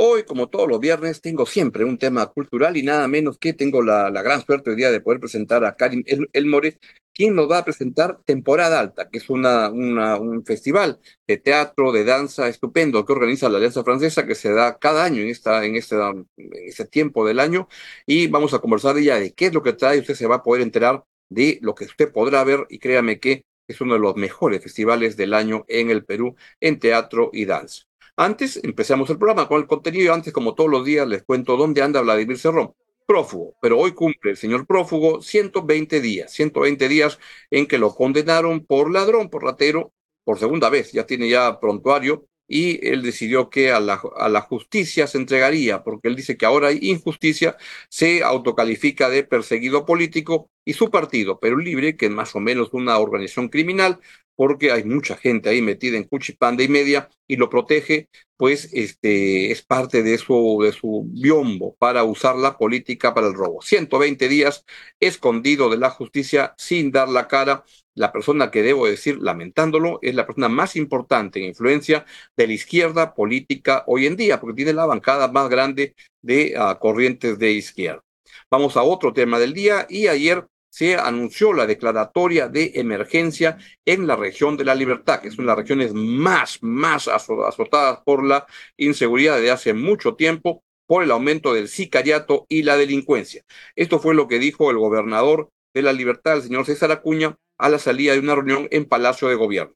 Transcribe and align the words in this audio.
Hoy, 0.00 0.22
como 0.22 0.48
todos 0.48 0.68
los 0.68 0.78
viernes, 0.78 1.20
tengo 1.20 1.44
siempre 1.44 1.84
un 1.84 1.98
tema 1.98 2.24
cultural 2.28 2.76
y 2.76 2.84
nada 2.84 3.08
menos 3.08 3.36
que 3.36 3.52
tengo 3.52 3.82
la, 3.82 4.10
gran 4.22 4.44
suerte 4.46 4.70
hoy 4.70 4.76
día 4.76 4.92
de 4.92 5.00
poder 5.00 5.18
presentar 5.18 5.64
a 5.64 5.74
Karim 5.74 6.04
El 6.06 6.30
Elmore, 6.32 6.78
quien 7.12 7.34
nos 7.34 7.50
va 7.50 7.58
a 7.58 7.64
presentar 7.64 8.20
Temporada 8.24 8.78
Alta, 8.78 9.08
que 9.08 9.18
es 9.18 9.28
una, 9.28 9.68
un 9.70 10.44
festival 10.44 11.00
de 11.26 11.38
teatro, 11.38 11.90
de 11.90 12.04
danza 12.04 12.46
estupendo 12.48 13.04
que 13.04 13.12
organiza 13.12 13.48
la 13.48 13.56
Alianza 13.56 13.82
Francesa, 13.82 14.24
que 14.24 14.36
se 14.36 14.52
da 14.52 14.78
cada 14.78 15.04
año 15.04 15.20
en, 15.20 15.30
esta, 15.30 15.64
en, 15.64 15.74
este, 15.74 15.96
en 15.96 16.28
este 16.36 16.84
tiempo 16.86 17.26
del 17.26 17.40
año. 17.40 17.66
Y 18.06 18.28
vamos 18.28 18.54
a 18.54 18.60
conversar 18.60 18.96
ella, 18.98 19.16
de 19.18 19.34
qué 19.34 19.46
es 19.46 19.52
lo 19.52 19.64
que 19.64 19.72
trae. 19.72 19.98
Usted 19.98 20.14
se 20.14 20.28
va 20.28 20.36
a 20.36 20.42
poder 20.44 20.62
enterar 20.62 21.02
de 21.28 21.58
lo 21.60 21.74
que 21.74 21.86
usted 21.86 22.12
podrá 22.12 22.44
ver 22.44 22.68
y 22.70 22.78
créame 22.78 23.18
que 23.18 23.42
es 23.66 23.80
uno 23.80 23.94
de 23.94 24.00
los 24.00 24.14
mejores 24.14 24.62
festivales 24.62 25.16
del 25.16 25.34
año 25.34 25.64
en 25.66 25.90
el 25.90 26.04
Perú 26.04 26.36
en 26.60 26.78
teatro 26.78 27.30
y 27.32 27.46
danza. 27.46 27.88
Antes 28.20 28.58
empezamos 28.64 29.08
el 29.10 29.16
programa 29.16 29.46
con 29.46 29.60
el 29.60 29.68
contenido 29.68 30.12
antes, 30.12 30.32
como 30.32 30.56
todos 30.56 30.68
los 30.68 30.84
días, 30.84 31.06
les 31.06 31.22
cuento 31.22 31.56
dónde 31.56 31.82
anda 31.82 32.00
Vladimir 32.00 32.36
Cerrón. 32.36 32.74
Prófugo, 33.06 33.54
pero 33.62 33.78
hoy 33.78 33.92
cumple 33.92 34.32
el 34.32 34.36
señor 34.36 34.66
prófugo 34.66 35.22
120 35.22 36.00
días, 36.00 36.32
120 36.32 36.88
días 36.88 37.20
en 37.52 37.68
que 37.68 37.78
lo 37.78 37.94
condenaron 37.94 38.66
por 38.66 38.90
ladrón, 38.90 39.30
por 39.30 39.44
ratero, 39.44 39.92
por 40.24 40.40
segunda 40.40 40.68
vez, 40.68 40.90
ya 40.90 41.06
tiene 41.06 41.28
ya 41.28 41.60
prontuario, 41.60 42.26
y 42.48 42.84
él 42.88 43.02
decidió 43.02 43.50
que 43.50 43.70
a 43.70 43.78
la, 43.78 44.02
a 44.16 44.28
la, 44.28 44.40
justicia 44.40 45.06
se 45.06 45.18
entregaría, 45.18 45.84
porque 45.84 46.08
él 46.08 46.16
dice 46.16 46.36
que 46.36 46.44
ahora 46.44 46.68
hay 46.68 46.80
injusticia, 46.82 47.56
se 47.88 48.24
autocalifica 48.24 49.08
de 49.08 49.22
perseguido 49.22 49.86
político 49.86 50.50
y 50.64 50.72
su 50.72 50.90
partido, 50.90 51.38
Perú 51.38 51.58
Libre, 51.58 51.96
que 51.96 52.06
es 52.06 52.12
más 52.12 52.34
o 52.34 52.40
menos 52.40 52.70
una 52.72 52.98
organización 52.98 53.48
criminal, 53.48 54.00
porque 54.38 54.70
hay 54.70 54.84
mucha 54.84 55.16
gente 55.16 55.48
ahí 55.48 55.60
metida 55.60 55.96
en 55.96 56.04
cuchipanda 56.04 56.62
y 56.62 56.68
media 56.68 57.08
y 57.26 57.34
lo 57.34 57.50
protege, 57.50 58.08
pues 58.36 58.70
este 58.72 59.50
es 59.50 59.62
parte 59.64 60.04
de 60.04 60.16
su, 60.16 60.60
de 60.62 60.70
su 60.70 61.08
biombo 61.08 61.74
para 61.76 62.04
usar 62.04 62.36
la 62.36 62.56
política 62.56 63.12
para 63.12 63.26
el 63.26 63.34
robo. 63.34 63.60
120 63.62 64.28
días 64.28 64.64
escondido 65.00 65.68
de 65.68 65.78
la 65.78 65.90
justicia 65.90 66.54
sin 66.56 66.92
dar 66.92 67.08
la 67.08 67.26
cara. 67.26 67.64
La 67.96 68.12
persona 68.12 68.52
que 68.52 68.62
debo 68.62 68.86
decir, 68.86 69.18
lamentándolo, 69.20 69.98
es 70.02 70.14
la 70.14 70.24
persona 70.24 70.48
más 70.48 70.76
importante 70.76 71.40
en 71.40 71.46
influencia 71.46 72.06
de 72.36 72.46
la 72.46 72.52
izquierda 72.52 73.14
política 73.14 73.82
hoy 73.88 74.06
en 74.06 74.14
día, 74.14 74.40
porque 74.40 74.54
tiene 74.54 74.72
la 74.72 74.86
bancada 74.86 75.26
más 75.32 75.48
grande 75.48 75.96
de 76.22 76.54
uh, 76.56 76.78
corrientes 76.78 77.40
de 77.40 77.50
izquierda. 77.50 78.04
Vamos 78.48 78.76
a 78.76 78.84
otro 78.84 79.12
tema 79.12 79.40
del 79.40 79.52
día 79.52 79.84
y 79.90 80.06
ayer 80.06 80.46
se 80.78 80.94
anunció 80.94 81.52
la 81.52 81.66
declaratoria 81.66 82.46
de 82.46 82.70
emergencia 82.76 83.58
en 83.84 84.06
la 84.06 84.14
región 84.14 84.56
de 84.56 84.64
la 84.64 84.76
Libertad, 84.76 85.20
que 85.20 85.26
es 85.26 85.34
una 85.36 85.42
de 85.42 85.48
las 85.48 85.56
regiones 85.56 85.92
más, 85.92 86.58
más 86.60 87.08
azotadas 87.08 87.98
por 88.04 88.24
la 88.24 88.46
inseguridad 88.76 89.40
de 89.40 89.50
hace 89.50 89.74
mucho 89.74 90.14
tiempo, 90.14 90.62
por 90.86 91.02
el 91.02 91.10
aumento 91.10 91.52
del 91.52 91.66
sicariato 91.66 92.46
y 92.48 92.62
la 92.62 92.76
delincuencia. 92.76 93.42
Esto 93.74 93.98
fue 93.98 94.14
lo 94.14 94.28
que 94.28 94.38
dijo 94.38 94.70
el 94.70 94.78
gobernador 94.78 95.48
de 95.74 95.82
la 95.82 95.92
Libertad, 95.92 96.36
el 96.36 96.42
señor 96.42 96.64
César 96.64 96.92
Acuña, 96.92 97.34
a 97.58 97.68
la 97.68 97.80
salida 97.80 98.12
de 98.12 98.20
una 98.20 98.36
reunión 98.36 98.68
en 98.70 98.84
Palacio 98.84 99.26
de 99.26 99.34
Gobierno. 99.34 99.74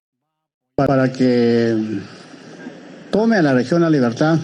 Para 0.77 1.13
que 1.13 1.77
tome 3.11 3.39
a 3.39 3.43
la 3.43 3.55
región 3.55 3.83
la 3.83 3.91
Libertad 3.91 4.39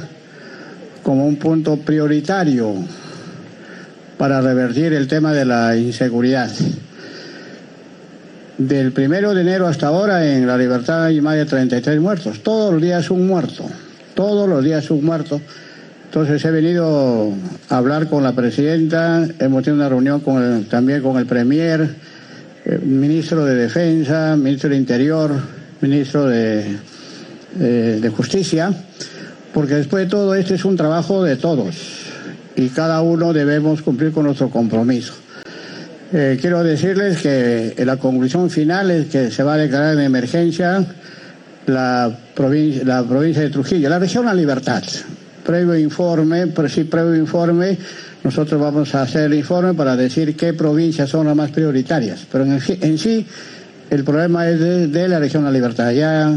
como 1.04 1.24
un 1.24 1.38
punto 1.38 1.76
prioritario 1.76 2.74
para 4.18 4.40
revertir 4.40 4.92
el 4.92 5.06
tema 5.06 5.32
de 5.32 5.44
la 5.44 5.76
inseguridad. 5.76 6.50
Del 8.58 8.90
primero 8.90 9.32
de 9.32 9.42
enero 9.42 9.68
hasta 9.68 9.86
ahora 9.86 10.28
en 10.28 10.44
La 10.44 10.58
Libertad 10.58 11.04
hay 11.04 11.20
más 11.20 11.36
de 11.36 11.46
33 11.46 12.00
muertos. 12.00 12.42
Todos 12.42 12.72
los 12.72 12.82
días 12.82 13.08
un 13.10 13.28
muerto. 13.28 13.64
Todos 14.14 14.48
los 14.48 14.64
días 14.64 14.90
un 14.90 15.04
muerto. 15.04 15.40
Entonces 16.06 16.44
he 16.44 16.50
venido 16.50 17.32
a 17.68 17.76
hablar 17.76 18.08
con 18.08 18.24
la 18.24 18.32
presidenta, 18.32 19.28
hemos 19.38 19.62
tenido 19.62 19.82
una 19.82 19.88
reunión 19.88 20.20
con 20.20 20.64
también 20.64 21.02
con 21.02 21.18
el 21.18 21.26
premier, 21.26 21.88
eh, 22.64 22.80
ministro 22.82 23.44
de 23.44 23.54
Defensa, 23.54 24.34
ministro 24.36 24.70
de 24.70 24.76
Interior, 24.76 25.30
ministro 25.80 26.32
eh, 26.32 26.78
de 27.54 28.08
Justicia, 28.08 28.72
porque 29.52 29.74
después 29.74 30.04
de 30.04 30.10
todo 30.10 30.34
este 30.34 30.54
es 30.54 30.64
un 30.64 30.76
trabajo 30.76 31.22
de 31.22 31.36
todos 31.36 31.97
y 32.58 32.70
cada 32.70 33.02
uno 33.02 33.32
debemos 33.32 33.82
cumplir 33.82 34.10
con 34.10 34.24
nuestro 34.24 34.50
compromiso. 34.50 35.14
Eh, 36.12 36.38
quiero 36.40 36.64
decirles 36.64 37.22
que 37.22 37.74
la 37.84 37.98
conclusión 37.98 38.50
final 38.50 38.90
es 38.90 39.06
que 39.06 39.30
se 39.30 39.44
va 39.44 39.54
a 39.54 39.56
declarar 39.58 39.94
en 39.94 40.00
emergencia 40.00 40.84
la 41.66 42.18
provincia, 42.34 42.82
la 42.84 43.04
provincia 43.04 43.42
de 43.42 43.50
Trujillo, 43.50 43.88
la 43.88 44.00
región 44.00 44.24
La 44.24 44.34
Libertad. 44.34 44.82
Previo 45.46 45.78
informe, 45.78 46.48
pero 46.48 46.68
sí 46.68 46.82
previo 46.84 47.14
informe, 47.14 47.78
nosotros 48.24 48.60
vamos 48.60 48.92
a 48.94 49.02
hacer 49.02 49.24
el 49.24 49.34
informe 49.34 49.72
para 49.74 49.94
decir 49.94 50.36
qué 50.36 50.52
provincias 50.52 51.08
son 51.08 51.26
las 51.26 51.36
más 51.36 51.52
prioritarias. 51.52 52.26
Pero 52.30 52.44
en, 52.44 52.60
en 52.68 52.98
sí, 52.98 53.24
el 53.88 54.02
problema 54.02 54.48
es 54.48 54.58
de, 54.58 54.88
de 54.88 55.08
la 55.08 55.20
región 55.20 55.44
La 55.44 55.52
Libertad. 55.52 55.92
Ya... 55.92 56.36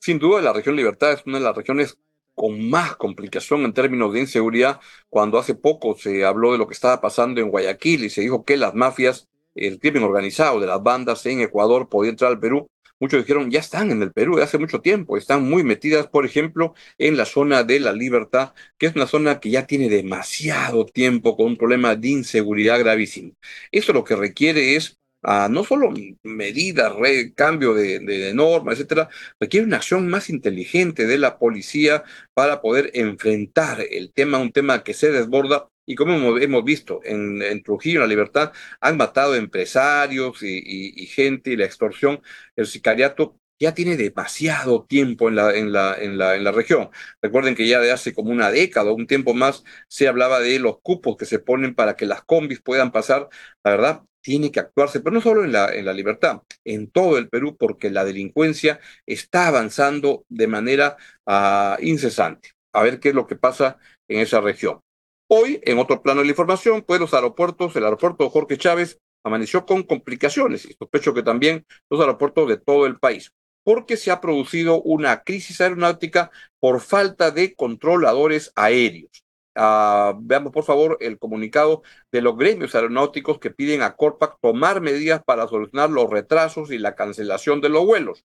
Sin 0.00 0.18
duda, 0.18 0.42
la 0.42 0.52
región 0.52 0.76
Libertad 0.76 1.12
es 1.12 1.20
una 1.24 1.38
de 1.38 1.44
las 1.44 1.56
regiones 1.56 1.96
con 2.34 2.68
más 2.70 2.96
complicación 2.96 3.64
en 3.64 3.72
términos 3.72 4.12
de 4.12 4.20
inseguridad, 4.20 4.80
cuando 5.08 5.38
hace 5.38 5.54
poco 5.54 5.96
se 5.96 6.24
habló 6.24 6.52
de 6.52 6.58
lo 6.58 6.66
que 6.66 6.74
estaba 6.74 7.00
pasando 7.00 7.40
en 7.40 7.50
Guayaquil 7.50 8.04
y 8.04 8.10
se 8.10 8.22
dijo 8.22 8.44
que 8.44 8.56
las 8.56 8.74
mafias, 8.74 9.28
el 9.54 9.78
crimen 9.78 10.02
organizado 10.02 10.60
de 10.60 10.66
las 10.66 10.82
bandas 10.82 11.24
en 11.26 11.40
Ecuador 11.40 11.88
podía 11.88 12.10
entrar 12.10 12.32
al 12.32 12.40
Perú. 12.40 12.68
Muchos 13.00 13.20
dijeron, 13.20 13.50
ya 13.50 13.58
están 13.58 13.90
en 13.90 14.00
el 14.00 14.12
Perú 14.12 14.36
de 14.36 14.44
hace 14.44 14.58
mucho 14.58 14.80
tiempo, 14.80 15.16
están 15.16 15.42
muy 15.48 15.64
metidas, 15.64 16.06
por 16.06 16.24
ejemplo, 16.24 16.74
en 16.98 17.16
la 17.16 17.24
zona 17.24 17.64
de 17.64 17.80
la 17.80 17.92
libertad, 17.92 18.54
que 18.78 18.86
es 18.86 18.94
una 18.94 19.08
zona 19.08 19.40
que 19.40 19.50
ya 19.50 19.66
tiene 19.66 19.88
demasiado 19.88 20.86
tiempo 20.86 21.36
con 21.36 21.46
un 21.46 21.56
problema 21.56 21.96
de 21.96 22.08
inseguridad 22.08 22.78
gravísimo. 22.78 23.32
Eso 23.72 23.92
lo 23.92 24.04
que 24.04 24.14
requiere 24.14 24.76
es 24.76 24.98
a 25.22 25.48
no 25.48 25.64
solo 25.64 25.92
medidas, 26.22 26.92
cambio 27.34 27.74
de, 27.74 28.00
de, 28.00 28.30
etcétera, 28.30 29.08
requiere 29.40 29.66
una 29.66 29.76
acción 29.76 30.08
más 30.08 30.30
inteligente 30.30 31.06
de 31.06 31.18
la 31.18 31.38
policía 31.38 32.04
para 32.34 32.60
poder 32.60 32.90
enfrentar 32.94 33.80
el 33.90 34.12
tema, 34.12 34.38
un 34.38 34.52
tema 34.52 34.82
que 34.84 34.94
se 34.94 35.10
desborda. 35.12 35.68
Y 35.84 35.96
como 35.96 36.38
hemos, 36.38 36.64
visto 36.64 37.00
en, 37.04 37.62
Trujillo, 37.62 37.96
en 37.98 38.02
la 38.02 38.06
libertad, 38.08 38.52
han 38.80 38.96
matado 38.96 39.34
empresarios 39.34 40.42
y, 40.42 40.92
y 40.96 41.06
gente 41.06 41.50
y 41.50 41.56
la 41.56 41.64
extorsión, 41.66 42.22
el 42.56 42.66
sicariato 42.66 43.36
ya 43.62 43.74
tiene 43.74 43.96
demasiado 43.96 44.84
tiempo 44.86 45.28
en 45.28 45.36
la, 45.36 45.54
en, 45.56 45.72
la, 45.72 45.94
en, 45.94 46.18
la, 46.18 46.34
en 46.34 46.42
la 46.42 46.50
región. 46.50 46.90
Recuerden 47.22 47.54
que 47.54 47.68
ya 47.68 47.78
de 47.78 47.92
hace 47.92 48.12
como 48.12 48.32
una 48.32 48.50
década 48.50 48.90
o 48.90 48.94
un 48.94 49.06
tiempo 49.06 49.34
más 49.34 49.62
se 49.86 50.08
hablaba 50.08 50.40
de 50.40 50.58
los 50.58 50.80
cupos 50.82 51.16
que 51.16 51.26
se 51.26 51.38
ponen 51.38 51.76
para 51.76 51.94
que 51.94 52.04
las 52.06 52.24
combis 52.24 52.60
puedan 52.60 52.90
pasar. 52.90 53.28
La 53.62 53.70
verdad, 53.70 54.02
tiene 54.20 54.50
que 54.50 54.58
actuarse, 54.58 54.98
pero 54.98 55.14
no 55.14 55.20
solo 55.20 55.44
en 55.44 55.52
la, 55.52 55.72
en 55.72 55.84
la 55.84 55.92
libertad, 55.92 56.42
en 56.64 56.90
todo 56.90 57.18
el 57.18 57.28
Perú, 57.28 57.56
porque 57.56 57.88
la 57.90 58.04
delincuencia 58.04 58.80
está 59.06 59.46
avanzando 59.46 60.24
de 60.28 60.48
manera 60.48 60.96
uh, 61.26 61.80
incesante. 61.80 62.50
A 62.72 62.82
ver 62.82 62.98
qué 62.98 63.10
es 63.10 63.14
lo 63.14 63.28
que 63.28 63.36
pasa 63.36 63.78
en 64.08 64.18
esa 64.18 64.40
región. 64.40 64.80
Hoy, 65.28 65.60
en 65.62 65.78
otro 65.78 66.02
plano 66.02 66.20
de 66.20 66.26
la 66.26 66.32
información, 66.32 66.82
pues 66.82 66.98
los 66.98 67.14
aeropuertos, 67.14 67.76
el 67.76 67.84
aeropuerto 67.84 68.28
Jorge 68.28 68.58
Chávez 68.58 68.98
amaneció 69.24 69.64
con 69.64 69.84
complicaciones 69.84 70.64
y 70.64 70.72
sospecho 70.72 71.14
que 71.14 71.22
también 71.22 71.64
los 71.88 72.00
aeropuertos 72.00 72.48
de 72.48 72.56
todo 72.56 72.86
el 72.86 72.98
país 72.98 73.30
porque 73.64 73.96
se 73.96 74.10
ha 74.10 74.20
producido 74.20 74.82
una 74.82 75.22
crisis 75.22 75.60
aeronáutica 75.60 76.30
por 76.60 76.80
falta 76.80 77.30
de 77.30 77.54
controladores 77.54 78.52
aéreos. 78.56 79.24
Uh, 79.54 80.16
veamos 80.22 80.50
por 80.50 80.64
favor 80.64 80.96
el 81.00 81.18
comunicado 81.18 81.82
de 82.10 82.22
los 82.22 82.38
gremios 82.38 82.74
aeronáuticos 82.74 83.38
que 83.38 83.50
piden 83.50 83.82
a 83.82 83.96
Corpac 83.96 84.38
tomar 84.40 84.80
medidas 84.80 85.22
para 85.24 85.46
solucionar 85.46 85.90
los 85.90 86.08
retrasos 86.08 86.70
y 86.70 86.78
la 86.78 86.94
cancelación 86.94 87.60
de 87.60 87.68
los 87.68 87.84
vuelos. 87.84 88.24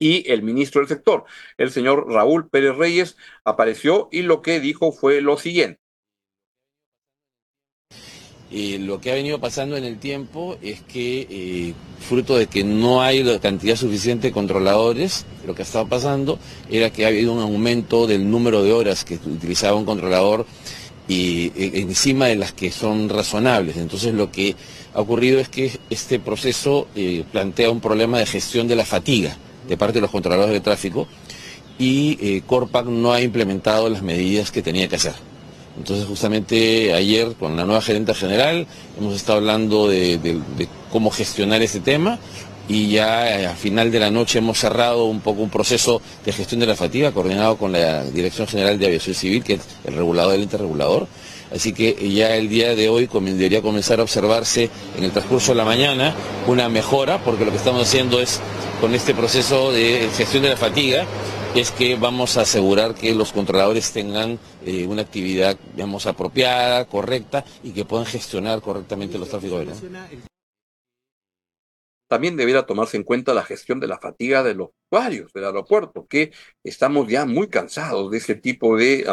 Y 0.00 0.30
el 0.30 0.42
ministro 0.42 0.80
del 0.80 0.88
sector, 0.88 1.24
el 1.56 1.70
señor 1.70 2.12
Raúl 2.12 2.50
Pérez 2.50 2.76
Reyes, 2.76 3.16
apareció 3.44 4.08
y 4.10 4.22
lo 4.22 4.42
que 4.42 4.58
dijo 4.58 4.90
fue 4.90 5.20
lo 5.20 5.36
siguiente. 5.36 5.83
Eh, 8.50 8.78
lo 8.78 9.00
que 9.00 9.10
ha 9.10 9.14
venido 9.14 9.40
pasando 9.40 9.76
en 9.76 9.84
el 9.84 9.98
tiempo 9.98 10.56
es 10.62 10.80
que, 10.82 11.26
eh, 11.28 11.74
fruto 11.98 12.36
de 12.36 12.46
que 12.46 12.62
no 12.62 13.02
hay 13.02 13.22
la 13.22 13.40
cantidad 13.40 13.74
suficiente 13.74 14.28
de 14.28 14.32
controladores, 14.32 15.26
lo 15.46 15.54
que 15.54 15.62
estaba 15.62 15.88
pasando 15.88 16.38
era 16.70 16.90
que 16.90 17.04
ha 17.04 17.08
habido 17.08 17.32
un 17.32 17.40
aumento 17.40 18.06
del 18.06 18.30
número 18.30 18.62
de 18.62 18.72
horas 18.72 19.04
que 19.04 19.14
utilizaba 19.14 19.76
un 19.76 19.84
controlador 19.84 20.46
y 21.08 21.52
e, 21.56 21.80
encima 21.80 22.26
de 22.26 22.36
las 22.36 22.52
que 22.52 22.70
son 22.70 23.08
razonables. 23.08 23.76
Entonces 23.76 24.14
lo 24.14 24.30
que 24.30 24.54
ha 24.94 25.00
ocurrido 25.00 25.40
es 25.40 25.48
que 25.48 25.72
este 25.90 26.20
proceso 26.20 26.86
eh, 26.94 27.24
plantea 27.32 27.70
un 27.70 27.80
problema 27.80 28.18
de 28.18 28.26
gestión 28.26 28.68
de 28.68 28.76
la 28.76 28.84
fatiga 28.84 29.36
de 29.68 29.76
parte 29.76 29.94
de 29.94 30.02
los 30.02 30.10
controladores 30.10 30.52
de 30.52 30.60
tráfico 30.60 31.08
y 31.78 32.18
eh, 32.20 32.42
Corpac 32.46 32.86
no 32.86 33.12
ha 33.12 33.20
implementado 33.20 33.88
las 33.88 34.02
medidas 34.02 34.50
que 34.50 34.62
tenía 34.62 34.88
que 34.88 34.96
hacer. 34.96 35.14
Entonces 35.76 36.06
justamente 36.06 36.94
ayer 36.94 37.34
con 37.38 37.56
la 37.56 37.64
nueva 37.64 37.82
gerente 37.82 38.14
general 38.14 38.66
hemos 38.98 39.16
estado 39.16 39.38
hablando 39.38 39.88
de, 39.88 40.38
cómo 40.92 41.10
gestionar 41.10 41.62
ese 41.62 41.80
tema 41.80 42.18
y 42.68 42.88
ya 42.88 43.40
eh, 43.40 43.46
a 43.46 43.54
final 43.54 43.90
de 43.90 43.98
la 43.98 44.10
noche 44.10 44.38
hemos 44.38 44.58
cerrado 44.58 45.04
un 45.04 45.20
poco 45.20 45.42
un 45.42 45.50
proceso 45.50 46.00
de 46.24 46.32
gestión 46.32 46.60
de 46.60 46.66
la 46.66 46.76
fatiga 46.76 47.12
coordinado 47.12 47.56
con 47.56 47.72
la 47.72 48.04
Dirección 48.04 48.46
General 48.46 48.78
de 48.78 48.86
Aviación 48.86 49.14
Civil, 49.14 49.42
que 49.42 49.54
es 49.54 49.60
el 49.84 49.94
regulador 49.94 50.32
del 50.32 50.42
ente 50.42 50.56
regulador. 50.56 51.06
Así 51.54 51.72
que 51.72 51.94
ya 52.12 52.34
el 52.36 52.48
día 52.48 52.74
de 52.74 52.88
hoy 52.88 53.08
debería 53.12 53.60
comenzar 53.60 54.00
a 54.00 54.02
observarse 54.02 54.70
en 54.96 55.04
el 55.04 55.12
transcurso 55.12 55.52
de 55.52 55.58
la 55.58 55.64
mañana 55.64 56.14
una 56.46 56.68
mejora, 56.68 57.22
porque 57.22 57.44
lo 57.44 57.50
que 57.50 57.58
estamos 57.58 57.82
haciendo 57.82 58.20
es, 58.20 58.40
con 58.80 58.94
este 58.94 59.14
proceso 59.14 59.70
de 59.70 60.08
gestión 60.16 60.42
de 60.42 60.48
la 60.48 60.56
fatiga, 60.56 61.06
es 61.54 61.70
que 61.70 61.94
vamos 61.94 62.36
a 62.36 62.42
asegurar 62.42 62.94
que 62.94 63.14
los 63.14 63.32
controladores 63.32 63.92
tengan 63.92 64.38
eh, 64.66 64.86
una 64.86 65.02
actividad, 65.02 65.56
digamos, 65.74 66.06
apropiada, 66.06 66.84
correcta 66.86 67.44
y 67.62 67.70
que 67.70 67.84
puedan 67.84 68.06
gestionar 68.06 68.60
correctamente 68.60 69.18
los 69.18 69.28
tráficos 69.28 69.66
también 72.06 72.36
debiera 72.36 72.66
tomarse 72.66 72.96
en 72.96 73.02
cuenta 73.02 73.34
la 73.34 73.42
gestión 73.42 73.80
de 73.80 73.88
la 73.88 73.98
fatiga 73.98 74.42
de 74.42 74.54
los 74.54 74.68
usuarios 74.88 75.32
del 75.32 75.46
aeropuerto, 75.46 76.06
que 76.06 76.32
estamos 76.62 77.08
ya 77.08 77.24
muy 77.24 77.48
cansados 77.48 78.10
de 78.10 78.18
ese 78.18 78.36
tipo 78.36 78.76
de 78.76 79.04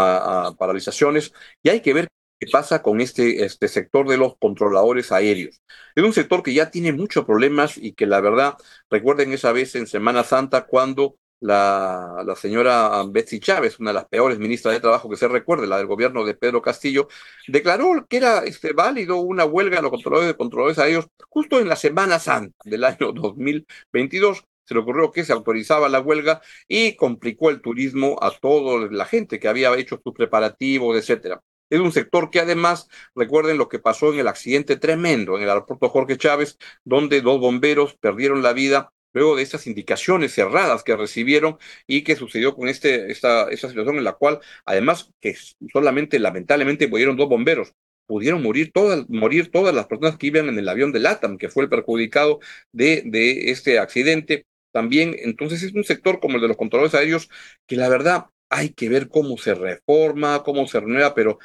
paralizaciones 0.60 1.34
y 1.64 1.70
hay 1.70 1.82
que 1.82 1.94
ver 1.94 2.10
qué 2.40 2.48
pasa 2.52 2.84
con 2.84 3.02
este, 3.02 3.44
este 3.44 3.70
sector 3.70 4.08
de 4.08 4.18
los 4.18 4.38
controladores 4.38 5.12
aéreos. 5.12 5.62
Es 5.96 6.04
un 6.04 6.14
sector 6.14 6.44
que 6.44 6.54
ya 6.54 6.70
tiene 6.70 6.92
muchos 6.92 7.26
problemas 7.26 7.78
y 7.78 7.94
que 7.94 8.06
la 8.06 8.22
verdad, 8.22 8.56
recuerden 8.90 9.32
esa 9.32 9.52
vez 9.52 9.74
en 9.76 9.88
Semana 9.88 10.24
Santa 10.24 10.68
cuando 10.68 11.16
la, 11.42 12.36
señora 12.38 13.04
Betsy 13.08 13.40
Chávez, 13.40 13.80
una 13.80 13.90
de 13.92 13.96
las 13.96 14.06
peores 14.06 14.40
ministras 14.40 14.74
de 14.74 14.80
Trabajo 14.80 15.10
que 15.10 15.18
se 15.18 15.28
recuerde, 15.28 15.68
la 15.68 15.78
del 15.78 15.88
gobierno 15.88 16.24
de 16.24 16.36
Pedro 16.36 16.62
Castillo, 16.62 17.08
declaró 17.48 18.06
que 18.08 18.18
era 18.18 18.44
este, 18.46 18.74
válido 18.74 19.18
una 19.18 19.46
huelga 19.46 19.78
de 19.78 19.82
los 19.84 19.92
controladores 19.92 20.32
de 20.32 20.38
controladores 20.38 20.80
aéreos 20.80 21.08
justo 21.30 21.60
en 21.60 21.68
la 21.68 21.76
Semana 21.76 22.20
Santa 22.20 22.56
del 22.64 22.84
año 22.84 23.12
2022. 23.12 24.46
Se 24.64 24.74
le 24.76 24.80
ocurrió 24.80 25.12
que 25.12 25.26
se 25.26 25.34
autorizaba 25.34 25.90
la 25.90 26.00
huelga 26.00 26.42
y 26.68 26.96
complicó 26.96 27.50
el 27.50 27.62
turismo 27.62 28.18
a 28.22 28.32
toda 28.32 28.88
la 28.92 29.06
gente 29.06 29.40
que 29.40 29.48
había 29.48 29.76
hecho 29.76 30.00
sus 30.04 30.14
preparativos, 30.14 30.98
etcétera. 30.98 31.42
Es 31.70 31.80
un 31.80 31.92
sector 31.92 32.30
que 32.30 32.40
además, 32.40 32.88
recuerden 33.16 33.58
lo 33.58 33.70
que 33.70 33.80
pasó 33.80 34.14
en 34.14 34.20
el 34.20 34.28
accidente 34.28 34.76
tremendo 34.76 35.38
en 35.38 35.44
el 35.44 35.50
aeropuerto 35.50 35.90
Jorge 35.90 36.18
Chávez, 36.18 36.58
donde 36.84 37.22
dos 37.22 37.40
bomberos 37.40 37.96
perdieron 37.96 38.44
la 38.44 38.54
vida 38.54 38.92
luego 39.14 39.36
de 39.36 39.44
estas 39.44 39.68
indicaciones 39.68 40.34
cerradas 40.34 40.84
que 40.84 40.96
recibieron 40.96 41.58
y 41.88 42.04
que 42.04 42.16
sucedió 42.16 42.56
con 42.56 42.68
este, 42.70 43.12
esta, 43.12 43.50
esta 43.50 43.70
situación 43.70 43.98
en 43.98 44.04
la 44.04 44.14
cual, 44.14 44.40
además, 44.66 45.12
que 45.20 45.36
solamente 45.72 46.20
lamentablemente 46.20 46.88
murieron 46.88 47.18
dos 47.18 47.30
bomberos, 47.30 47.74
pudieron 48.06 48.42
morir 48.44 48.72
todas, 48.74 49.08
morir 49.10 49.52
todas 49.52 49.74
las 49.74 49.88
personas 49.88 50.18
que 50.18 50.28
iban 50.28 50.50
en 50.50 50.60
el 50.60 50.68
avión 50.70 50.92
de 50.92 51.00
LATAM, 51.00 51.38
que 51.38 51.50
fue 51.50 51.64
el 51.64 51.70
perjudicado 51.70 52.40
de, 52.72 53.04
de 53.06 53.52
este 53.52 53.80
accidente. 53.80 54.46
También, 54.72 55.16
entonces, 55.20 55.64
es 55.64 55.74
un 55.74 55.84
sector 55.84 56.20
como 56.20 56.36
el 56.36 56.42
de 56.42 56.48
los 56.48 56.58
controladores 56.58 56.96
aéreos 56.96 57.30
que 57.68 57.76
la 57.76 57.90
verdad 57.90 58.26
hay 58.50 58.70
que 58.74 58.90
ver 58.90 59.08
cómo 59.10 59.38
se 59.38 59.56
reforma, 59.56 60.44
cómo 60.44 60.68
se 60.68 60.80
renueva, 60.82 61.16
pero 61.16 61.40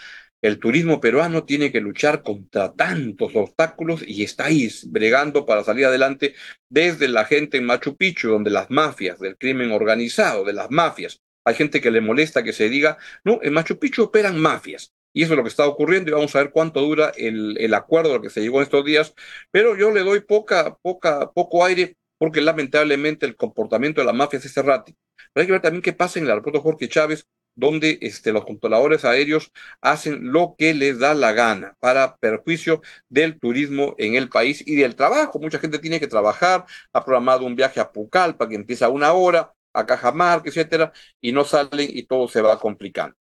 el 0.46 0.58
turismo 0.58 1.00
peruano 1.00 1.44
tiene 1.44 1.72
que 1.72 1.80
luchar 1.80 2.22
contra 2.22 2.72
tantos 2.72 3.34
obstáculos 3.34 4.02
y 4.06 4.22
está 4.22 4.46
ahí 4.46 4.70
bregando 4.86 5.44
para 5.44 5.64
salir 5.64 5.86
adelante 5.86 6.34
desde 6.68 7.08
la 7.08 7.24
gente 7.24 7.56
en 7.56 7.64
Machu 7.64 7.96
Picchu, 7.96 8.28
donde 8.28 8.50
las 8.50 8.70
mafias 8.70 9.18
del 9.18 9.36
crimen 9.36 9.72
organizado, 9.72 10.44
de 10.44 10.52
las 10.52 10.70
mafias, 10.70 11.20
hay 11.44 11.54
gente 11.54 11.80
que 11.80 11.90
le 11.90 12.00
molesta 12.00 12.42
que 12.42 12.52
se 12.52 12.68
diga, 12.68 12.98
no, 13.24 13.38
en 13.42 13.52
Machu 13.52 13.78
Picchu 13.78 14.04
operan 14.04 14.38
mafias. 14.38 14.92
Y 15.12 15.22
eso 15.22 15.32
es 15.32 15.36
lo 15.38 15.44
que 15.44 15.48
está 15.48 15.66
ocurriendo 15.66 16.10
y 16.10 16.14
vamos 16.14 16.34
a 16.36 16.40
ver 16.40 16.50
cuánto 16.50 16.80
dura 16.82 17.10
el, 17.16 17.56
el 17.58 17.72
acuerdo 17.72 18.20
que 18.20 18.28
se 18.28 18.42
llegó 18.42 18.58
en 18.58 18.64
estos 18.64 18.84
días. 18.84 19.14
Pero 19.50 19.76
yo 19.76 19.90
le 19.90 20.00
doy 20.00 20.20
poca, 20.20 20.76
poca, 20.82 21.30
poco 21.32 21.64
aire 21.64 21.96
porque 22.18 22.40
lamentablemente 22.40 23.26
el 23.26 23.36
comportamiento 23.36 24.00
de 24.00 24.06
la 24.06 24.12
mafia 24.12 24.38
es 24.38 24.56
errático. 24.56 24.98
Pero 25.32 25.42
hay 25.42 25.46
que 25.46 25.52
ver 25.52 25.62
también 25.62 25.82
qué 25.82 25.92
pasa 25.92 26.18
en 26.18 26.24
el 26.24 26.30
aeropuerto 26.30 26.60
Jorge 26.60 26.88
Chávez, 26.88 27.26
donde 27.56 27.98
este, 28.02 28.32
los 28.32 28.44
controladores 28.44 29.04
aéreos 29.04 29.50
hacen 29.80 30.32
lo 30.32 30.54
que 30.56 30.74
les 30.74 30.98
da 30.98 31.14
la 31.14 31.32
gana 31.32 31.74
para 31.80 32.16
perjuicio 32.18 32.82
del 33.08 33.40
turismo 33.40 33.94
en 33.98 34.14
el 34.14 34.28
país 34.28 34.62
y 34.66 34.76
del 34.76 34.94
trabajo. 34.94 35.40
Mucha 35.40 35.58
gente 35.58 35.78
tiene 35.78 35.98
que 35.98 36.06
trabajar, 36.06 36.66
ha 36.92 37.04
programado 37.04 37.44
un 37.44 37.56
viaje 37.56 37.80
a 37.80 37.90
Pucallpa 37.90 38.48
que 38.48 38.54
empieza 38.54 38.86
a 38.86 38.90
una 38.90 39.12
hora, 39.12 39.52
a 39.72 39.86
Cajamarca, 39.86 40.48
etcétera, 40.48 40.92
y 41.20 41.32
no 41.32 41.44
salen 41.44 41.88
y 41.90 42.04
todo 42.04 42.28
se 42.28 42.42
va 42.42 42.58
complicando. 42.60 43.16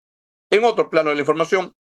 En 0.51 0.65
otro 0.65 0.91
plano 0.91 1.11
de 1.11 1.17
la 1.17 1.23
información, 1.23 1.73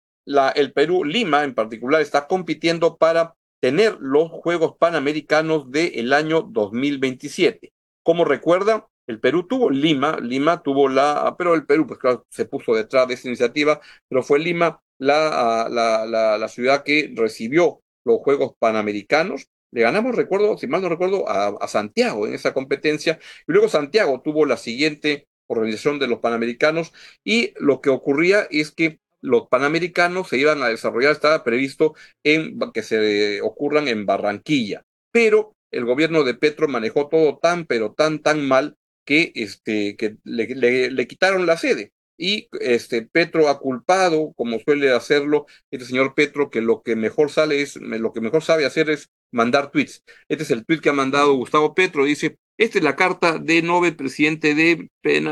el 0.56 0.74
Perú, 0.74 1.04
Lima 1.04 1.44
en 1.44 1.54
particular, 1.54 2.02
está 2.02 2.28
compitiendo 2.28 2.98
para 2.98 3.36
tener 3.60 3.98
los 4.00 4.30
Juegos 4.30 4.76
Panamericanos 4.78 5.72
del 5.72 6.14
año 6.14 6.42
2027. 6.42 7.74
Como 8.04 8.26
recuerda, 8.26 8.88
el 9.08 9.20
Perú 9.20 9.48
tuvo 9.48 9.70
Lima, 9.70 10.18
Lima 10.22 10.62
tuvo 10.64 10.88
la, 10.90 11.36
pero 11.38 11.54
el 11.56 11.66
Perú, 11.66 11.88
pues 11.88 12.00
claro, 12.00 12.26
se 12.30 12.46
puso 12.46 12.74
detrás 12.74 13.08
de 13.08 13.16
esa 13.16 13.28
iniciativa, 13.28 13.82
pero 14.08 14.24
fue 14.24 14.40
Lima 14.40 14.80
la, 14.98 15.68
la, 15.70 16.06
la, 16.06 16.38
la 16.38 16.48
ciudad 16.48 16.84
que 16.84 17.12
recibió 17.16 17.82
los 18.06 18.20
Juegos 18.20 18.54
Panamericanos. 18.60 19.48
Le 19.72 19.82
ganamos, 19.82 20.16
recuerdo, 20.16 20.58
si 20.58 20.68
mal 20.68 20.82
no 20.82 20.90
recuerdo, 20.90 21.28
a, 21.28 21.48
a, 21.48 21.68
Santiago 21.68 22.28
en 22.28 22.34
esa 22.34 22.54
competencia. 22.54 23.20
Y 23.48 23.52
luego 23.52 23.68
Santiago 23.70 24.22
tuvo 24.22 24.46
la 24.46 24.58
siguiente 24.58 25.28
organización 25.48 26.00
de 26.00 26.08
los 26.08 26.20
Panamericanos. 26.20 26.94
Y 27.24 27.54
lo 27.58 27.82
que 27.82 27.90
ocurría 27.90 28.48
es 28.52 28.72
que 28.72 29.00
los 29.22 29.48
Panamericanos 29.48 30.30
se 30.30 30.38
iban 30.38 30.62
a 30.62 30.68
desarrollar, 30.68 31.12
estaba 31.14 31.44
previsto 31.44 31.96
en 32.24 32.60
que 32.74 32.84
se 32.84 33.42
ocurran 33.42 33.88
en 33.88 34.06
Barranquilla. 34.06 34.84
Pero 35.12 35.56
el 35.72 35.86
gobierno 35.86 36.24
de 36.24 36.36
Petro 36.36 36.68
manejó 36.68 37.08
todo 37.08 37.40
tan, 37.40 37.66
pero 37.66 37.94
tan, 37.94 38.20
tan 38.20 38.48
mal 38.48 38.78
que, 39.06 39.32
este, 39.36 39.96
que 39.96 40.18
le, 40.24 40.92
le, 40.92 41.08
quitaron 41.08 41.46
la 41.46 41.58
sede. 41.58 41.94
Y 42.18 42.48
este, 42.62 43.02
Petro 43.04 43.50
ha 43.50 43.60
culpado, 43.60 44.34
como 44.36 44.60
suele 44.60 44.92
hacerlo 44.92 45.46
este 45.72 45.86
señor 45.88 46.14
Petro, 46.16 46.50
que 46.50 46.62
lo 46.62 46.84
que 46.84 46.96
mejor 46.96 47.32
sale 47.32 47.62
es, 47.62 47.76
lo 47.76 48.14
que 48.14 48.22
mejor 48.22 48.44
sabe 48.44 48.66
hacer 48.66 48.90
es 48.90 49.10
mandar 49.32 49.72
tweets. 49.72 50.04
Este 50.30 50.44
es 50.44 50.52
el 50.52 50.66
tweet 50.66 50.80
que 50.80 50.90
ha 50.90 50.94
mandado 50.94 51.34
Gustavo 51.34 51.74
Petro, 51.74 52.06
dice, 52.06 52.38
esta 52.58 52.78
es 52.78 52.84
la 52.84 52.96
carta 52.96 53.40
de 53.40 53.62
Nobel, 53.64 53.96
presidente 53.96 54.54
de 54.54 54.90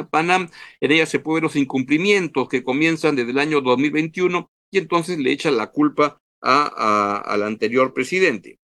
Panam. 0.10 0.50
En 0.80 0.92
ella 0.92 1.06
se 1.06 1.20
puede 1.20 1.36
ver 1.36 1.44
los 1.44 1.56
incumplimientos 1.56 2.50
que 2.50 2.64
comienzan 2.64 3.16
desde 3.16 3.32
el 3.32 3.40
año 3.40 3.62
2021 3.62 4.50
y 4.72 4.80
entonces 4.80 5.20
le 5.20 5.32
echan 5.32 5.58
la 5.58 5.68
culpa 5.68 6.20
a, 6.42 6.64
a, 6.76 7.18
al 7.20 7.44
anterior 7.44 7.94
presidente. 7.94 8.60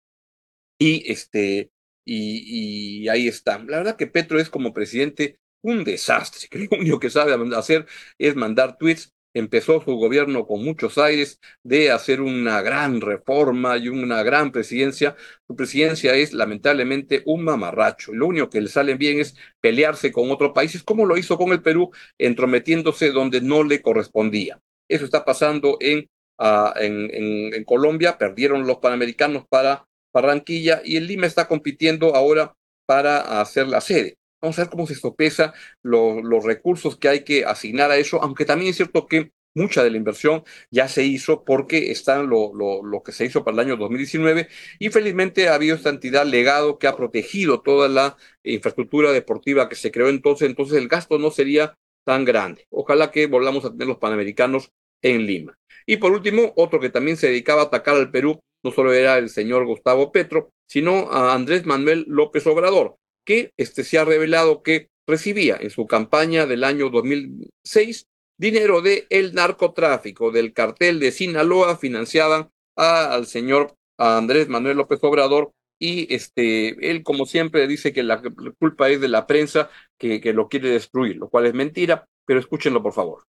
Y 0.79 1.11
este, 1.11 1.71
y, 2.07 3.07
ahí 3.09 3.27
está. 3.27 3.59
La 3.59 3.77
verdad 3.79 3.97
que 3.97 4.07
Petro 4.07 4.39
es 4.39 4.49
como 4.49 4.73
presidente 4.73 5.39
un 5.61 5.83
desastre, 5.83 6.47
que 6.51 6.59
lo 6.59 6.79
único 6.79 6.99
que 6.99 7.09
sabe 7.09 7.35
hacer 7.55 7.85
es 8.17 8.35
mandar 8.35 8.77
tweets. 8.77 9.13
Empezó 9.33 9.81
su 9.81 9.91
gobierno 9.97 10.47
con 10.47 10.63
muchos 10.63 10.97
aires 10.97 11.39
de 11.61 11.91
hacer 11.91 12.21
una 12.21 12.61
gran 12.63 13.01
reforma 13.01 13.77
y 13.77 13.89
una 13.89 14.23
gran 14.23 14.51
presidencia. 14.51 15.15
Su 15.47 15.55
presidencia 15.55 16.15
es 16.15 16.33
lamentablemente 16.33 17.21
un 17.25 17.43
mamarracho. 17.43 18.13
Lo 18.13 18.25
único 18.27 18.49
que 18.49 18.61
le 18.61 18.69
sale 18.69 18.95
bien 18.95 19.19
es 19.19 19.35
pelearse 19.61 20.11
con 20.11 20.31
otros 20.31 20.53
países, 20.53 20.81
como 20.81 21.05
lo 21.05 21.17
hizo 21.17 21.37
con 21.37 21.51
el 21.51 21.61
Perú, 21.61 21.91
entrometiéndose 22.17 23.11
donde 23.11 23.41
no 23.41 23.63
le 23.63 23.81
correspondía. 23.83 24.59
Eso 24.87 25.05
está 25.05 25.23
pasando 25.23 25.73
uh, 25.73 25.77
en, 25.79 27.53
en 27.53 27.63
Colombia. 27.63 28.17
Perdieron 28.17 28.65
los 28.65 28.77
panamericanos 28.77 29.45
para 29.47 29.86
Barranquilla 30.13 30.81
y 30.83 30.97
el 30.97 31.07
Lima 31.07 31.27
está 31.27 31.47
compitiendo 31.47 32.15
ahora 32.15 32.53
para 32.85 33.41
hacer 33.41 33.67
la 33.67 33.81
sede. 33.81 34.17
Vamos 34.41 34.57
a 34.59 34.63
ver 34.63 34.69
cómo 34.69 34.87
se 34.87 34.95
sopesa 34.95 35.53
lo, 35.83 36.21
los 36.21 36.43
recursos 36.43 36.97
que 36.97 37.09
hay 37.09 37.23
que 37.23 37.45
asignar 37.45 37.91
a 37.91 37.97
eso, 37.97 38.21
aunque 38.21 38.45
también 38.45 38.69
es 38.69 38.77
cierto 38.77 39.07
que 39.07 39.31
mucha 39.55 39.83
de 39.83 39.89
la 39.89 39.97
inversión 39.97 40.43
ya 40.69 40.87
se 40.87 41.03
hizo 41.03 41.43
porque 41.43 41.91
están 41.91 42.29
lo, 42.29 42.53
lo, 42.53 42.83
lo, 42.83 43.01
que 43.01 43.11
se 43.11 43.25
hizo 43.25 43.43
para 43.43 43.55
el 43.55 43.67
año 43.67 43.77
2019 43.77 44.47
y 44.79 44.89
felizmente 44.89 45.49
ha 45.49 45.55
habido 45.55 45.75
esta 45.75 45.89
entidad 45.89 46.25
legado 46.25 46.77
que 46.77 46.87
ha 46.87 46.95
protegido 46.95 47.61
toda 47.61 47.89
la 47.89 48.17
infraestructura 48.43 49.11
deportiva 49.11 49.67
que 49.67 49.75
se 49.75 49.91
creó 49.91 50.09
entonces, 50.09 50.47
entonces 50.47 50.77
el 50.77 50.87
gasto 50.87 51.17
no 51.17 51.31
sería 51.31 51.73
tan 52.05 52.23
grande. 52.23 52.67
Ojalá 52.69 53.11
que 53.11 53.25
volvamos 53.25 53.65
a 53.65 53.71
tener 53.71 53.87
los 53.87 53.97
panamericanos 53.97 54.71
en 55.01 55.25
Lima. 55.25 55.57
Y 55.85 55.97
por 55.97 56.11
último, 56.11 56.53
otro 56.55 56.79
que 56.79 56.89
también 56.89 57.17
se 57.17 57.27
dedicaba 57.27 57.63
a 57.63 57.65
atacar 57.65 57.95
al 57.95 58.11
Perú 58.11 58.39
no 58.67 58.73
solo 58.73 58.93
era 58.93 59.17
el 59.17 59.29
señor 59.29 59.65
Gustavo 59.65 60.11
Petro, 60.11 60.51
sino 60.67 61.09
a 61.09 61.33
Andrés 61.33 61.65
Manuel 61.65 62.03
López 62.09 62.45
Obrador, 62.47 62.97
que 63.25 63.51
este, 63.55 63.85
se 63.85 63.97
ha 63.97 64.03
revelado 64.03 64.61
que 64.61 64.89
recibía 65.07 65.57
en 65.57 65.69
su 65.69 65.87
campaña 65.87 66.45
del 66.45 66.65
año 66.65 66.89
2006 66.89 68.07
dinero 68.37 68.81
de 68.81 69.07
el 69.09 69.33
narcotráfico, 69.33 70.31
del 70.31 70.51
cartel 70.51 70.99
de 70.99 71.13
Sinaloa, 71.13 71.77
financiaban 71.77 72.49
al 72.75 73.25
señor 73.25 73.73
Andrés 73.97 74.49
Manuel 74.49 74.75
López 74.75 74.99
Obrador 75.01 75.53
y 75.79 76.13
este, 76.13 76.91
él, 76.91 77.03
como 77.03 77.25
siempre, 77.25 77.67
dice 77.67 77.93
que 77.93 78.03
la 78.03 78.21
culpa 78.59 78.89
es 78.89 78.99
de 78.99 79.07
la 79.07 79.27
prensa 79.27 79.69
que, 79.97 80.19
que 80.19 80.33
lo 80.33 80.49
quiere 80.49 80.69
destruir, 80.69 81.15
lo 81.15 81.29
cual 81.29 81.45
es 81.45 81.53
mentira, 81.53 82.05
pero 82.25 82.41
escúchenlo 82.41 82.83
por 82.83 82.91
favor. 82.91 83.23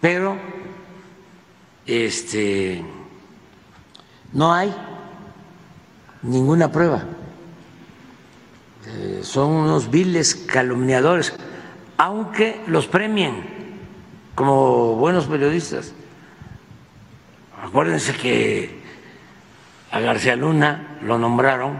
Pero 0.00 0.38
este, 1.86 2.82
no 4.32 4.52
hay 4.52 4.74
ninguna 6.22 6.70
prueba. 6.70 7.02
Eh, 8.86 9.20
son 9.22 9.50
unos 9.50 9.90
viles 9.90 10.34
calumniadores, 10.34 11.34
aunque 11.96 12.60
los 12.66 12.86
premien 12.86 13.44
como 14.34 14.96
buenos 14.96 15.26
periodistas. 15.26 15.92
Acuérdense 17.62 18.14
que 18.14 18.82
a 19.90 20.00
García 20.00 20.36
Luna 20.36 20.98
lo 21.02 21.18
nombraron, 21.18 21.78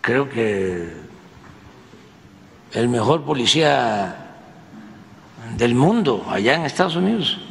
creo 0.00 0.28
que 0.28 0.92
el 2.72 2.88
mejor 2.88 3.24
policía 3.24 4.16
del 5.56 5.74
mundo 5.74 6.26
allá 6.28 6.54
en 6.54 6.62
Estados 6.62 6.96
Unidos. 6.96 7.47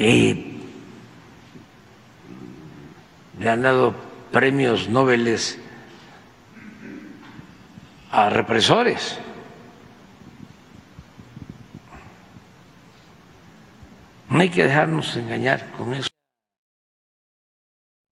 Y 0.00 0.56
le 3.38 3.50
han 3.50 3.60
dado 3.60 3.94
premios 4.32 4.88
Nobel 4.88 5.36
a 8.10 8.30
represores. 8.30 9.18
No 14.30 14.40
hay 14.40 14.48
que 14.48 14.64
dejarnos 14.64 15.14
engañar 15.16 15.70
con 15.72 15.92
eso. 15.92 16.08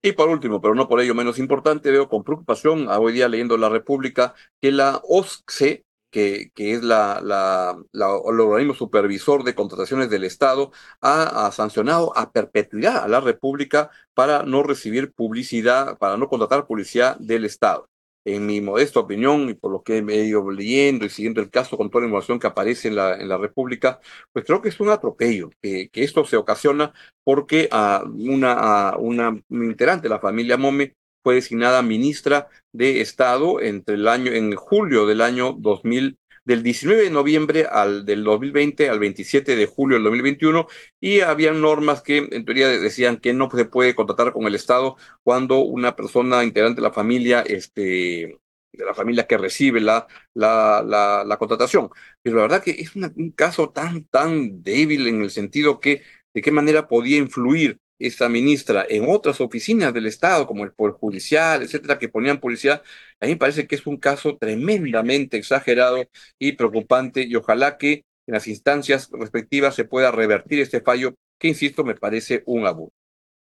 Y 0.03 0.13
por 0.13 0.29
último, 0.29 0.61
pero 0.61 0.75
no 0.75 0.89
por 0.89 1.01
ello 1.01 1.15
menos 1.15 1.39
importante, 1.39 1.91
veo 1.91 2.11
con 2.11 2.23
preocupación 2.23 2.87
hoy 2.89 3.15
día 3.15 3.29
leyendo 3.29 3.57
La 3.57 3.71
República 3.71 4.35
que 4.61 4.73
la 4.73 5.01
OSCE, 5.09 5.87
que, 6.11 6.51
que 6.55 6.73
es 6.73 6.83
la, 6.83 7.21
la, 7.23 7.77
el 7.93 8.41
organismo 8.41 8.75
supervisor 8.75 9.45
de 9.45 9.55
contrataciones 9.55 10.11
del 10.11 10.25
Estado, 10.25 10.73
ha, 11.01 11.47
ha, 11.47 11.53
sancionado 11.53 12.17
a 12.17 12.33
perpetuidad 12.33 13.05
a 13.05 13.09
la 13.09 13.21
República 13.21 13.91
para 14.15 14.43
no 14.43 14.63
recibir 14.63 15.13
publicidad, 15.13 15.99
para 15.99 16.17
no 16.17 16.29
contratar 16.29 16.67
publicidad 16.67 17.17
del 17.19 17.45
Estado. 17.45 17.89
En 18.25 18.45
mi 18.47 18.61
modesta 18.61 19.01
opinión 19.01 19.49
y 19.49 19.55
por 19.55 19.73
lo 19.73 19.83
que 19.83 19.99
he 19.99 20.25
ido 20.25 20.51
leyendo 20.51 21.07
y 21.07 21.09
siguiendo 21.09 21.41
el 21.41 21.51
caso 21.51 21.79
con 21.79 21.89
toda 21.91 22.03
la 22.03 22.09
información 22.09 22.39
que 22.39 22.47
aparece 22.47 22.89
en 22.89 22.97
la, 22.97 23.17
en 23.17 23.29
la 23.29 23.39
República, 23.39 24.01
pues 24.33 24.45
creo 24.45 24.61
que 24.61 24.69
es 24.69 24.81
un 24.81 24.91
atropello, 24.91 25.51
que, 25.63 25.89
que 25.91 26.05
esto 26.05 26.25
se 26.27 26.37
ocasiona 26.37 26.93
porque 27.25 27.69
a 27.73 28.05
una, 28.07 28.53
a 28.53 28.99
una 28.99 29.41
integrante 29.51 30.05
de 30.05 30.09
la 30.11 30.21
familia 30.21 30.59
Mome 30.59 30.95
fue 31.23 31.37
designada 31.37 31.83
ministra 31.83 32.49
de 32.73 33.01
Estado 33.01 33.61
entre 33.61 33.97
el 33.97 34.09
año, 34.09 34.33
en 34.33 34.55
julio 34.57 35.07
del 35.07 35.21
año 35.21 35.53
2000 35.59 36.19
del 36.49 36.63
19 36.63 37.03
de 37.03 37.11
noviembre 37.11 37.67
al 37.71 38.07
del 38.07 38.25
2020 38.25 38.89
al 38.89 38.99
27 38.99 39.55
de 39.55 39.67
julio 39.67 39.97
del 39.97 40.05
2021 40.05 40.67
y 40.99 41.21
habían 41.21 41.61
normas 41.61 42.01
que 42.01 42.27
en 42.31 42.45
teoría 42.47 42.69
decían 42.69 43.19
que 43.19 43.35
no 43.35 43.51
se 43.51 43.67
puede 43.67 43.95
contratar 43.95 44.33
con 44.33 44.47
el 44.47 44.55
Estado 44.55 44.97
cuando 45.23 45.59
una 45.59 45.95
persona 45.95 46.45
integrante 46.45 46.81
de 46.81 46.89
la 46.89 46.93
familia 46.95 47.43
este 47.43 48.41
de 48.73 48.85
la 48.85 48.95
familia 48.95 49.27
que 49.27 49.37
recibe 49.39 49.81
la, 49.81 50.07
la, 50.35 50.83
la, 51.27 51.37
contratación. 51.39 51.91
Pero 52.23 52.37
la 52.37 52.43
verdad 52.43 52.63
que 52.63 52.71
es 52.73 52.95
un 52.97 53.33
caso 53.33 53.71
tan, 53.71 54.05
tan 54.05 54.63
débil 54.63 55.09
en 55.09 55.23
el 55.23 55.31
sentido 55.31 55.81
que 55.81 56.03
de 56.35 56.43
qué 56.43 56.53
manera 56.53 56.89
podía 56.89 57.19
influir 57.19 57.81
esta 57.99 58.29
ministra 58.29 58.87
en 58.89 59.05
otras 59.09 59.41
oficinas 59.41 59.93
del 59.95 60.07
Estado, 60.07 60.47
como 60.47 60.65
el 60.65 60.73
Poder 60.73 60.95
Judicial, 60.95 61.63
etcétera, 61.63 61.99
que 61.99 62.09
ponían 62.09 62.41
policía, 62.41 62.83
a 63.21 63.27
mí 63.27 63.33
me 63.33 63.39
parece 63.39 63.67
que 63.67 63.75
es 63.77 63.87
un 63.87 63.97
caso 63.99 64.37
tremendamente 64.39 65.37
exagerado 65.37 66.05
y 66.39 66.53
preocupante, 66.53 67.23
y 67.23 67.35
ojalá 67.37 67.77
que 67.79 68.05
en 68.27 68.35
las 68.35 68.47
instancias 68.47 69.11
respectivas 69.13 69.75
se 69.75 69.85
pueda 69.85 70.11
revertir 70.11 70.61
este 70.61 70.81
fallo, 70.81 71.15
que 71.39 71.49
insisto, 71.49 71.85
me 71.85 71.95
parece 71.95 72.43
un 72.47 72.67
abuso. 72.67 72.93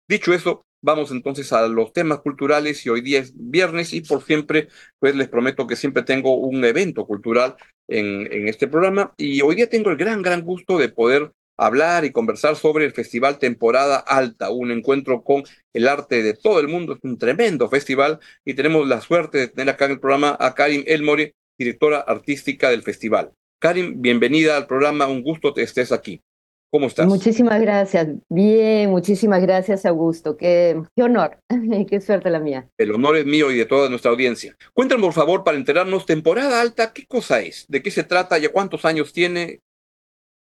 Dicho 0.07 0.33
eso, 0.33 0.65
vamos 0.81 1.11
entonces 1.11 1.51
a 1.53 1.67
los 1.67 1.91
temas 1.93 2.19
culturales 2.21 2.85
y 2.85 2.89
hoy 2.89 3.01
día 3.01 3.19
es 3.19 3.33
viernes 3.35 3.93
y 3.93 4.01
por 4.01 4.23
siempre, 4.23 4.69
pues 4.99 5.15
les 5.15 5.27
prometo 5.27 5.67
que 5.67 5.75
siempre 5.75 6.03
tengo 6.03 6.37
un 6.37 6.63
evento 6.63 7.05
cultural 7.05 7.55
en, 7.87 8.31
en 8.31 8.47
este 8.47 8.67
programa 8.67 9.13
y 9.17 9.41
hoy 9.41 9.55
día 9.55 9.69
tengo 9.69 9.89
el 9.89 9.97
gran, 9.97 10.21
gran 10.21 10.41
gusto 10.43 10.77
de 10.77 10.89
poder 10.89 11.33
hablar 11.57 12.05
y 12.05 12.11
conversar 12.11 12.55
sobre 12.55 12.85
el 12.85 12.93
Festival 12.93 13.39
Temporada 13.39 13.97
Alta, 13.97 14.51
un 14.51 14.71
encuentro 14.71 15.23
con 15.23 15.43
el 15.73 15.87
arte 15.87 16.23
de 16.23 16.33
todo 16.33 16.59
el 16.59 16.67
mundo. 16.67 16.93
Es 16.93 16.99
un 17.03 17.17
tremendo 17.17 17.67
festival 17.69 18.19
y 18.45 18.53
tenemos 18.53 18.87
la 18.87 19.01
suerte 19.01 19.39
de 19.39 19.47
tener 19.47 19.73
acá 19.73 19.85
en 19.85 19.91
el 19.91 19.99
programa 19.99 20.37
a 20.39 20.53
Karim 20.53 20.83
Elmore, 20.87 21.33
directora 21.57 21.99
artística 21.99 22.69
del 22.69 22.83
festival. 22.83 23.31
Karim, 23.59 24.01
bienvenida 24.01 24.55
al 24.55 24.67
programa, 24.67 25.07
un 25.07 25.23
gusto 25.23 25.53
que 25.53 25.63
estés 25.63 25.91
aquí. 25.91 26.21
¿Cómo 26.69 26.87
estás? 26.87 27.07
Muchísimas 27.07 27.61
gracias. 27.61 28.09
Bien, 28.29 28.89
muchísimas 28.89 29.41
gracias, 29.41 29.85
Augusto. 29.85 30.35
Qué, 30.35 30.79
qué 30.95 31.03
honor, 31.03 31.39
qué 31.89 32.01
suerte 32.01 32.29
la 32.29 32.39
mía. 32.39 32.67
El 32.77 32.91
honor 32.91 33.15
es 33.17 33.25
mío 33.25 33.51
y 33.51 33.57
de 33.57 33.65
toda 33.65 33.89
nuestra 33.89 34.11
audiencia. 34.11 34.55
Cuéntanos, 34.73 35.05
por 35.05 35.13
favor, 35.13 35.43
para 35.43 35.57
enterarnos, 35.57 36.05
temporada 36.05 36.59
alta, 36.59 36.91
¿qué 36.91 37.05
cosa 37.07 37.39
es? 37.39 37.65
¿De 37.69 37.81
qué 37.81 37.89
se 37.89 38.03
trata? 38.03 38.37
¿Ya 38.37 38.49
cuántos 38.49 38.83
años 38.83 39.13
tiene? 39.13 39.61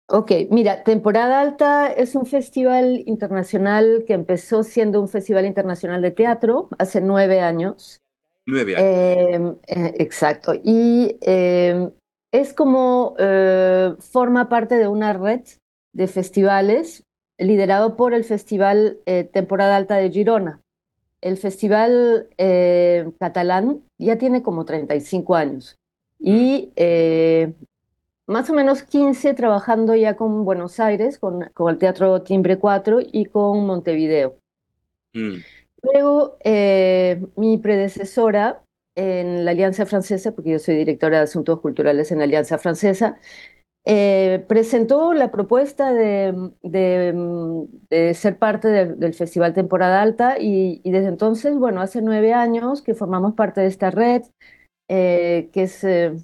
Ok, 0.07 0.33
mira, 0.51 0.85
Temporada 0.85 1.41
Alta 1.41 1.91
es 1.91 2.15
un 2.15 2.27
festival 2.27 3.03
internacional 3.07 4.05
que 4.07 4.13
empezó 4.13 4.63
siendo 4.63 5.01
un 5.01 5.09
festival 5.09 5.47
internacional 5.47 6.03
de 6.03 6.11
teatro 6.11 6.69
hace 6.79 7.01
nueve 7.01 7.41
años. 7.41 8.03
Nueve 8.45 8.77
años. 8.77 8.87
Eh, 8.87 9.57
eh, 9.67 9.95
exacto. 9.99 10.53
Y 10.63 11.17
eh, 11.23 11.89
es 12.33 12.53
como 12.53 13.17
forma 13.99 14.49
parte 14.51 14.75
de 14.75 14.89
una 14.89 15.15
red 15.15 15.41
de 15.95 16.07
festivales 16.07 17.05
liderado 17.39 17.97
por 17.97 18.13
el 18.13 18.25
Festival 18.25 18.99
Temporada 19.33 19.77
Alta 19.77 19.97
de 19.97 20.11
Girona. 20.11 20.61
El 21.23 21.39
festival 21.39 22.29
catalán 23.19 23.83
ya 23.99 24.19
tiene 24.19 24.43
como 24.43 24.67
35 24.67 25.35
años 25.35 25.79
y 26.19 26.73
más 28.27 28.49
o 28.51 28.55
menos 28.55 28.83
15 28.83 29.35
trabajando 29.35 29.95
ya 29.95 30.17
con 30.17 30.45
Buenos 30.45 30.81
Aires, 30.81 31.19
con, 31.19 31.51
con 31.55 31.73
el 31.73 31.79
Teatro 31.79 32.23
Timbre 32.23 32.59
4 32.59 33.01
y 33.01 33.27
con 33.27 33.67
Montevideo. 33.67 34.39
Mm. 35.13 35.37
Luego, 35.83 36.39
eh, 36.45 37.23
mi 37.37 37.59
predecesora 37.59 38.63
en 38.97 39.45
la 39.45 39.51
Alianza 39.51 39.87
Francesa, 39.87 40.33
porque 40.33 40.53
yo 40.53 40.59
soy 40.59 40.77
directora 40.77 41.19
de 41.19 41.25
Asuntos 41.25 41.61
Culturales 41.61 42.11
en 42.11 42.19
la 42.19 42.25
Alianza 42.25 42.59
Francesa, 42.59 43.19
eh, 43.87 44.43
presentó 44.49 45.13
la 45.13 45.31
propuesta 45.31 45.93
de, 45.93 46.53
de, 46.63 47.13
de 47.91 48.15
ser 48.15 48.39
parte 48.39 48.69
de, 48.69 48.95
del 48.95 49.13
Festival 49.13 49.53
Temporada 49.53 50.01
Alta 50.01 50.39
y, 50.39 50.81
y, 50.83 50.91
desde 50.91 51.09
entonces, 51.09 51.55
bueno, 51.57 51.83
hace 51.83 52.01
nueve 52.01 52.33
años 52.33 52.81
que 52.81 52.95
formamos 52.95 53.35
parte 53.35 53.61
de 53.61 53.67
esta 53.67 53.91
red, 53.91 54.23
eh, 54.89 55.51
que 55.53 55.65
es, 55.65 55.85
eh, 55.85 56.15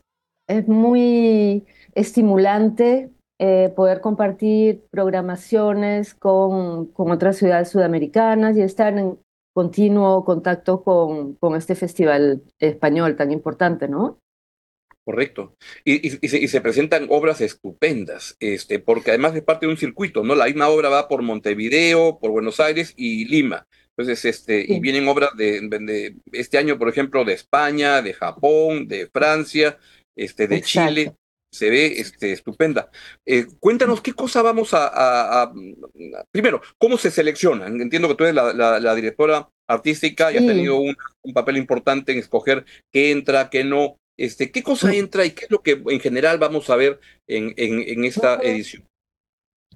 es 0.51 0.67
muy 0.69 1.65
estimulante 1.95 3.11
eh, 3.39 3.73
poder 3.75 4.01
compartir 4.01 4.83
programaciones 4.91 6.15
con, 6.15 6.87
con, 6.87 7.11
otras 7.11 7.37
ciudades 7.37 7.71
sudamericanas 7.71 8.57
y 8.57 8.63
estar 8.63 8.97
en 8.99 9.19
continuo 9.55 10.25
contacto 10.25 10.83
con, 10.83 11.35
con 11.37 11.57
este 11.57 11.75
festival 11.75 12.43
español 12.59 13.17
tan 13.17 13.31
importante, 13.31 13.89
¿no? 13.89 14.19
Correcto. 15.05 15.57
Y, 15.85 16.07
y, 16.07 16.19
y, 16.21 16.29
se, 16.29 16.39
y, 16.39 16.49
se, 16.49 16.61
presentan 16.61 17.07
obras 17.09 17.41
estupendas, 17.41 18.37
este, 18.41 18.79
porque 18.79 19.11
además 19.11 19.35
es 19.35 19.43
parte 19.43 19.67
de 19.67 19.73
un 19.73 19.79
circuito, 19.79 20.23
¿no? 20.23 20.35
La 20.35 20.47
misma 20.47 20.69
obra 20.69 20.89
va 20.89 21.09
por 21.09 21.23
Montevideo, 21.23 22.19
por 22.21 22.31
Buenos 22.31 22.61
Aires 22.61 22.93
y 22.97 23.25
Lima. 23.25 23.67
Entonces, 23.97 24.25
este, 24.25 24.67
sí. 24.67 24.75
y 24.75 24.81
vienen 24.81 25.09
obras 25.09 25.31
de, 25.37 25.61
de, 25.63 26.17
este 26.33 26.59
año, 26.59 26.79
por 26.79 26.89
ejemplo, 26.89 27.25
de 27.25 27.33
España, 27.33 28.03
de 28.03 28.15
Japón, 28.15 28.87
de 28.89 29.09
Francia, 29.09 29.79
este, 30.21 30.47
de 30.47 30.57
Exacto. 30.57 30.89
Chile 30.89 31.17
se 31.53 31.71
ve 31.71 31.87
este, 31.99 32.33
estupenda. 32.33 32.91
Eh, 33.27 33.47
cuéntanos 33.59 34.01
qué 34.01 34.13
cosa 34.13 34.43
vamos 34.43 34.73
a, 34.73 34.87
a, 34.87 35.43
a, 35.43 35.53
Primero, 36.31 36.61
¿cómo 36.79 36.97
se 36.97 37.11
selecciona? 37.11 37.67
Entiendo 37.67 38.09
que 38.09 38.15
tú 38.15 38.25
eres 38.25 38.37
la, 38.37 38.53
la, 38.53 38.79
la 38.79 38.95
directora 38.95 39.49
artística 39.69 40.33
y 40.33 40.37
has 40.37 40.47
tenido 40.47 40.79
un, 40.79 40.97
un, 41.23 41.35
papel 41.35 41.57
importante 41.57 42.13
en 42.13 42.19
escoger 42.19 42.65
qué 42.93 43.11
entra, 43.11 43.51
qué 43.51 43.65
no. 43.65 43.97
Este, 44.17 44.51
¿Qué 44.51 44.63
cosa 44.63 44.95
entra 44.95 45.25
y 45.25 45.31
qué 45.31 45.47
es 45.47 45.51
lo 45.51 45.63
que 45.63 45.83
en 45.87 46.01
general 46.01 46.39
vamos 46.39 46.69
a 46.69 46.77
ver 46.77 47.01
en, 47.27 47.55
en, 47.57 47.81
en 47.81 48.05
esta 48.05 48.35
edición? 48.43 48.85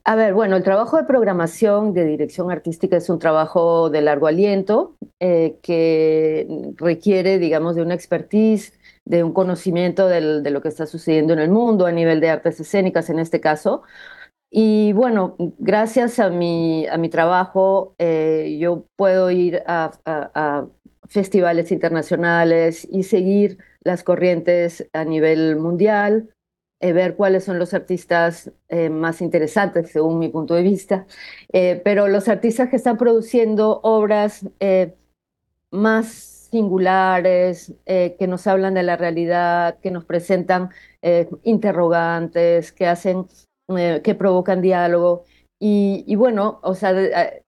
A 0.06 0.16
ver, 0.16 0.34
bueno, 0.34 0.56
el 0.56 0.62
trabajo 0.62 0.98
de 0.98 1.04
programación 1.04 1.94
de 1.94 2.04
dirección 2.04 2.50
artística 2.50 2.98
es 2.98 3.08
un 3.08 3.18
trabajo 3.18 3.88
de 3.88 4.02
largo 4.02 4.26
aliento 4.26 4.96
eh, 5.18 5.56
que 5.62 6.46
requiere, 6.76 7.38
digamos, 7.38 7.74
de 7.74 7.80
una 7.80 7.94
expertise 7.94 8.74
de 9.04 9.22
un 9.22 9.32
conocimiento 9.32 10.08
del, 10.08 10.42
de 10.42 10.50
lo 10.50 10.62
que 10.62 10.68
está 10.68 10.86
sucediendo 10.86 11.32
en 11.32 11.38
el 11.38 11.50
mundo 11.50 11.86
a 11.86 11.92
nivel 11.92 12.20
de 12.20 12.30
artes 12.30 12.60
escénicas 12.60 13.10
en 13.10 13.18
este 13.18 13.40
caso. 13.40 13.82
Y 14.50 14.92
bueno, 14.92 15.36
gracias 15.58 16.18
a 16.20 16.30
mi, 16.30 16.86
a 16.86 16.96
mi 16.96 17.08
trabajo, 17.08 17.94
eh, 17.98 18.56
yo 18.60 18.86
puedo 18.96 19.30
ir 19.30 19.62
a, 19.66 20.66
festivales 21.08 21.70
internacionales 21.70 22.88
y 22.90 23.02
seguir 23.02 23.58
las 23.82 24.02
corrientes 24.02 24.88
a 24.92 25.04
nivel 25.04 25.56
mundial. 25.56 26.30
ver 26.80 27.14
cuáles 27.16 27.44
son 27.44 27.58
los 27.58 27.74
artistas 27.74 28.52
más 28.90 29.20
interesantes 29.20 29.90
según 29.90 30.18
mi 30.18 30.28
punto 30.28 30.54
de 30.54 30.62
vista, 30.62 31.06
pero 31.50 32.08
los 32.08 32.28
artistas 32.28 32.68
que 32.68 32.76
están 32.76 32.96
produciendo 32.96 33.80
obras 33.82 34.46
más 35.70 36.33
singulares, 36.54 37.74
que 37.84 38.26
nos 38.28 38.46
hablan 38.46 38.74
de 38.74 38.84
la 38.84 38.96
realidad, 38.96 39.78
que 39.80 39.90
nos 39.90 40.04
presentan 40.04 40.70
interrogantes, 41.42 42.72
que 42.72 42.86
hacen, 42.86 43.26
que 44.02 44.14
provocan 44.14 44.62
diálogo. 44.62 45.24
Y, 45.66 46.14
bueno, 46.16 46.60
o 46.62 46.74
sea, 46.74 46.92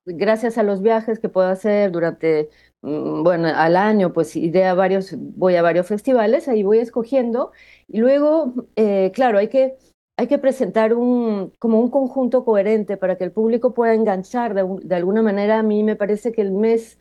gracias 0.06 0.56
a 0.56 0.62
los 0.62 0.80
viajes 0.80 1.18
que 1.18 1.28
puedo 1.28 1.48
hacer 1.48 1.90
durante, 1.92 2.48
mm, 2.82 3.22
bueno, 3.22 3.48
al 3.54 3.76
año, 3.76 4.12
pues 4.14 4.34
iré 4.36 4.64
a 4.64 4.75
varios, 4.75 5.14
voy 5.18 5.56
a 5.56 5.62
varios 5.62 5.86
festivales, 5.86 6.48
ahí 6.48 6.62
voy 6.62 6.78
escogiendo. 6.78 7.52
Y 7.88 7.98
luego, 7.98 8.54
eh, 8.76 9.12
claro, 9.14 9.38
hay 9.38 9.48
que, 9.48 9.76
hay 10.16 10.28
que 10.28 10.38
presentar 10.38 10.94
un, 10.94 11.52
como 11.58 11.78
un 11.80 11.90
conjunto 11.90 12.44
coherente 12.44 12.96
para 12.96 13.16
que 13.18 13.25
el 13.25 13.32
público 13.32 13.75
pueda 13.75 13.92
enganchar 13.94 14.54
de, 14.54 14.64
de 14.82 14.94
alguna 14.94 15.20
manera. 15.22 15.58
A 15.58 15.62
mí 15.62 15.82
me 15.84 15.96
parece 15.96 16.32
que 16.32 16.40
el 16.42 16.52
mes 16.52 16.98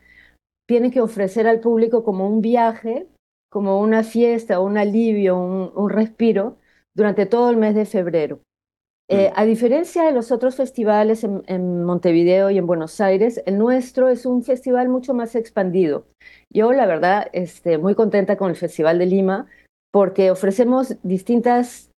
tiene 0.67 0.91
que 0.91 1.01
ofrecer 1.01 1.48
al 1.48 1.60
público 1.60 2.03
como 2.03 2.27
un 2.27 2.41
viaje, 2.41 3.07
como 3.50 3.79
una 3.79 4.03
fiesta, 4.03 4.60
un 4.60 4.77
alivio, 4.77 5.38
un, 5.38 5.72
un 5.75 5.89
respiro 5.89 6.57
durante 6.95 7.25
todo 7.25 7.50
el 7.50 7.57
mes 7.57 7.75
de 7.75 7.86
febrero. 7.86 8.39
Eh, 9.07 9.29
mm. 9.29 9.34
a 9.39 9.45
diferencia 9.45 10.03
de 10.03 10.12
los 10.12 10.31
otros 10.31 10.55
festivales 10.55 11.24
en, 11.24 11.84
Montevideo 11.84 12.50
y 12.50 12.57
en 12.57 12.65
Buenos 12.65 13.00
Aires, 13.00 13.41
el 13.45 13.57
nuestro 13.57 14.10
es 14.10 14.25
un 14.25 14.43
festival 14.43 14.89
mucho 14.89 15.13
más 15.13 15.36
expandido. 15.36 16.07
Yo, 16.51 16.72
la 16.72 16.88
verdad, 16.88 17.27
este, 17.31 17.77
muy 17.77 17.93
contenta 17.93 18.36
con 18.36 18.50
el 18.50 18.55
Festival 18.55 18.98
de 18.98 19.05
Lima 19.05 19.45
porque 19.91 20.31
ofrecemos 20.31 20.95
distintas, 21.03 21.91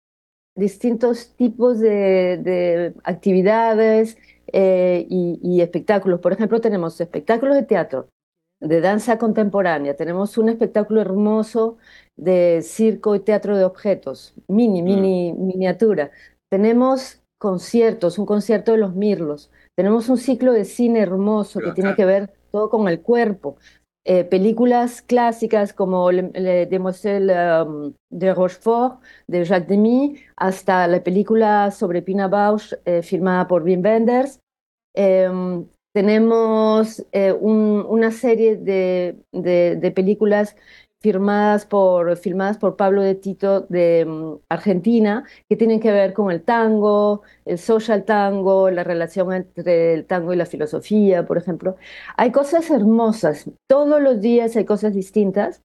distintos 0.56 1.34
tipos 1.36 1.80
de, 1.80 2.94
actividades 3.04 4.18
eh, 4.52 5.06
y, 5.10 5.62
espectáculos. 5.62 6.20
Por 6.20 6.34
ejemplo, 6.34 6.60
tenemos 6.60 7.00
espectáculos 7.00 7.56
de 7.56 7.64
teatro, 7.64 8.10
de 8.60 8.82
danza 8.82 9.18
contemporánea, 9.18 9.96
tenemos 9.96 10.38
un 10.38 10.50
espectáculo 10.50 11.02
hermoso 11.02 11.78
de 12.16 12.62
circo 12.64 13.16
y 13.16 13.20
teatro 13.20 13.56
de 13.56 13.66
objetos, 13.66 14.34
mini, 14.48 14.82
mini, 14.82 15.34
mm. 15.34 15.46
miniatura. 15.46 16.12
Tenemos 16.50 17.22
conciertos, 17.38 18.18
un 18.18 18.26
concierto 18.26 18.72
de 18.72 18.80
los 18.80 18.96
Mirlos. 18.96 19.52
Tenemos 19.76 20.10
un 20.10 20.18
ciclo 20.18 20.54
de 20.54 20.66
cine 20.66 21.02
hermoso 21.02 21.60
que 21.60 21.72
tiene 21.72 21.96
que 21.96 22.06
ver 22.06 22.34
todo 22.52 22.70
con 22.70 22.88
el 22.88 23.02
cuerpo. 23.02 23.58
Eh, 24.10 24.24
películas 24.24 25.02
clásicas 25.02 25.74
como 25.74 26.12
Le, 26.12 26.32
le 26.34 26.66
Demoiselles 26.66 27.68
um, 27.68 27.94
de 28.10 28.34
Rochefort 28.34 29.02
de 29.28 29.44
Jacques 29.44 29.68
Demy, 29.68 30.16
hasta 30.38 30.88
la 30.88 31.04
película 31.04 31.72
sobre 31.72 32.02
Pina 32.02 32.30
Bausch 32.30 32.74
eh, 32.86 33.02
firmada 33.02 33.48
por 33.50 33.64
Wim 33.64 33.84
Wenders. 33.84 34.40
Em, 34.96 35.68
tenemos 35.94 37.06
eh, 37.12 37.32
una 37.34 38.12
serie 38.12 38.56
de, 38.58 39.94
películas 39.96 40.56
firmadas 41.00 41.66
por, 41.66 42.18
filmadas 42.18 42.58
por 42.58 42.76
Pablo 42.76 43.02
de 43.02 43.16
Tito 43.16 43.62
de 43.62 44.06
mm, 44.06 44.40
Argentina, 44.50 45.26
que 45.50 45.56
tienen 45.56 45.80
que 45.80 45.92
ver 45.92 46.14
con 46.14 46.32
el 46.32 46.44
tango, 46.44 47.22
el 47.46 47.58
social 47.58 48.04
tango, 48.06 48.70
la 48.72 48.84
relación 48.84 49.34
entre 49.34 49.94
el 49.94 50.06
tango 50.06 50.34
y 50.34 50.38
la 50.38 50.46
filosofía, 50.46 51.26
por 51.26 51.38
ejemplo. 51.38 51.78
Hay 52.18 52.32
cosas 52.32 52.70
hermosas, 52.70 53.50
todos 53.68 54.02
los 54.02 54.22
días 54.22 54.56
hay 54.56 54.66
cosas 54.66 54.94
distintas. 54.94 55.62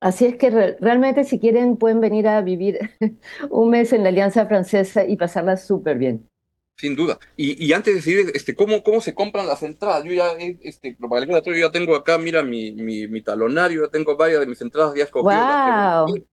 Así 0.00 0.26
es 0.26 0.36
que 0.36 0.50
realmente 0.80 1.24
si 1.24 1.40
quieren 1.40 1.76
pueden 1.76 2.00
venir 2.00 2.28
a 2.28 2.42
vivir 2.42 2.78
un 3.50 3.70
mes 3.70 3.92
en 3.92 4.02
la 4.02 4.10
Alianza 4.10 4.46
Francesa 4.46 5.04
y 5.04 5.16
pasarla 5.16 5.56
súper 5.56 5.98
bien. 5.98 6.28
Sin 6.76 6.96
duda. 6.96 7.18
Y, 7.36 7.72
antes 7.72 7.94
de 7.94 8.00
decir 8.00 8.32
este, 8.34 8.54
¿cómo, 8.54 8.82
cómo 8.82 9.00
se 9.00 9.14
compran 9.14 9.46
las 9.46 9.62
entradas, 9.62 10.02
yo 10.04 10.12
ya, 10.12 10.32
este, 10.62 10.96
yo 10.98 11.54
ya 11.54 11.70
tengo 11.70 11.94
acá, 11.94 12.18
mira, 12.18 12.42
mi, 12.42 12.72
mi, 12.72 13.22
talonario, 13.22 13.84
ya 13.84 13.90
tengo 13.90 14.16
varias 14.16 14.40
de 14.40 14.46
mis 14.46 14.60
entradas 14.60 14.94
ya 14.96 15.04
escogidas. 15.04 16.06
¡Wow! 16.06 16.26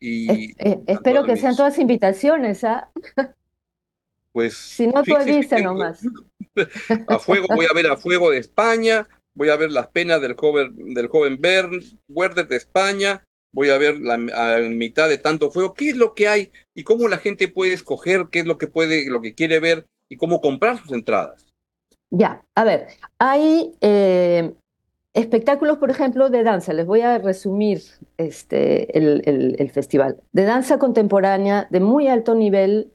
Y, 0.00 0.54
espero 0.86 1.24
que 1.24 1.36
sean 1.36 1.54
todas 1.54 1.78
invitaciones, 1.78 2.64
¿ah? 2.64 2.90
Pues. 4.32 4.54
Si 4.56 4.86
no, 4.86 5.02
tú 5.02 5.14
avisas 5.14 5.62
nomás. 5.62 6.00
A 7.08 7.18
fuego, 7.18 7.46
voy 7.54 7.66
a 7.70 7.74
ver 7.74 7.86
a 7.86 7.96
Fuego 7.96 8.30
de 8.30 8.38
España, 8.38 9.08
voy 9.34 9.48
a 9.48 9.56
ver 9.56 9.70
las 9.70 9.86
penas 9.88 10.20
del 10.20 10.34
joven, 10.34 10.92
del 10.92 11.08
joven 11.08 11.38
Bern, 11.40 11.80
Werder 12.08 12.46
de 12.46 12.56
España, 12.56 13.24
voy 13.52 13.70
a 13.70 13.78
ver 13.78 14.00
la 14.00 14.16
mitad 14.16 15.08
de 15.08 15.18
tanto 15.18 15.50
fuego, 15.50 15.74
qué 15.74 15.90
es 15.90 15.96
lo 15.96 16.14
que 16.14 16.28
hay 16.28 16.50
y 16.74 16.84
cómo 16.84 17.08
la 17.08 17.18
gente 17.18 17.48
puede 17.48 17.74
escoger 17.74 18.28
qué 18.30 18.40
es 18.40 18.46
lo 18.46 18.58
que 18.58 18.66
puede, 18.66 19.08
lo 19.08 19.20
que 19.20 19.34
quiere 19.34 19.60
ver 19.60 19.86
y 20.08 20.16
cómo 20.16 20.40
comprar 20.40 20.78
sus 20.78 20.92
entradas. 20.92 21.46
Ya, 22.10 22.44
a 22.54 22.64
ver, 22.64 22.88
hay 23.18 23.72
eh, 23.80 24.52
espectáculos, 25.14 25.78
por 25.78 25.90
ejemplo, 25.90 26.28
de 26.28 26.42
danza. 26.42 26.72
Les 26.72 26.86
voy 26.86 27.00
a 27.00 27.18
resumir 27.18 27.80
este, 28.18 28.96
el, 28.98 29.70
festival. 29.70 30.20
De 30.32 30.44
danza 30.44 30.78
contemporánea 30.78 31.66
de 31.70 31.80
muy 31.80 32.08
alto 32.08 32.34
nivel 32.34 32.92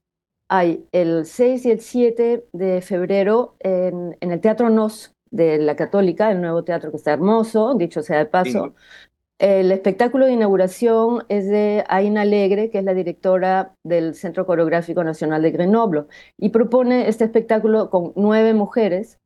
hay 0.50 0.86
el 0.92 1.26
6 1.26 1.66
y 1.66 1.72
el 1.72 1.82
7 1.82 2.46
de 2.54 2.82
febrero 2.82 3.56
en, 3.60 4.16
el 4.22 4.40
Teatro 4.40 4.70
Nos 4.70 5.14
de 5.30 5.58
la 5.58 5.76
Católica, 5.76 6.32
el 6.32 6.40
nuevo 6.40 6.64
teatro 6.64 6.90
que 6.92 6.98
está 6.98 7.12
hermoso, 7.12 7.74
dicho 7.76 8.02
sea 8.02 8.20
de 8.20 8.26
paso. 8.28 8.76
El 9.40 9.72
espectáculo 9.72 10.26
de 10.26 10.34
inauguración 10.34 11.24
es 11.30 11.48
de 11.48 11.84
Aina 11.90 12.22
Alegre, 12.22 12.72
que 12.72 12.80
es 12.80 12.84
la 12.84 12.96
directora 12.96 13.76
del 13.84 14.16
Centro 14.16 14.48
Coreográfico 14.48 15.04
Nacional 15.04 15.44
de 15.44 15.52
Grenoble, 15.52 16.06
y 16.40 16.50
propone 16.50 17.08
este 17.08 17.26
espectáculo 17.26 17.92
con 17.92 18.14
nueve 18.16 18.56
mujeres, 18.56 19.20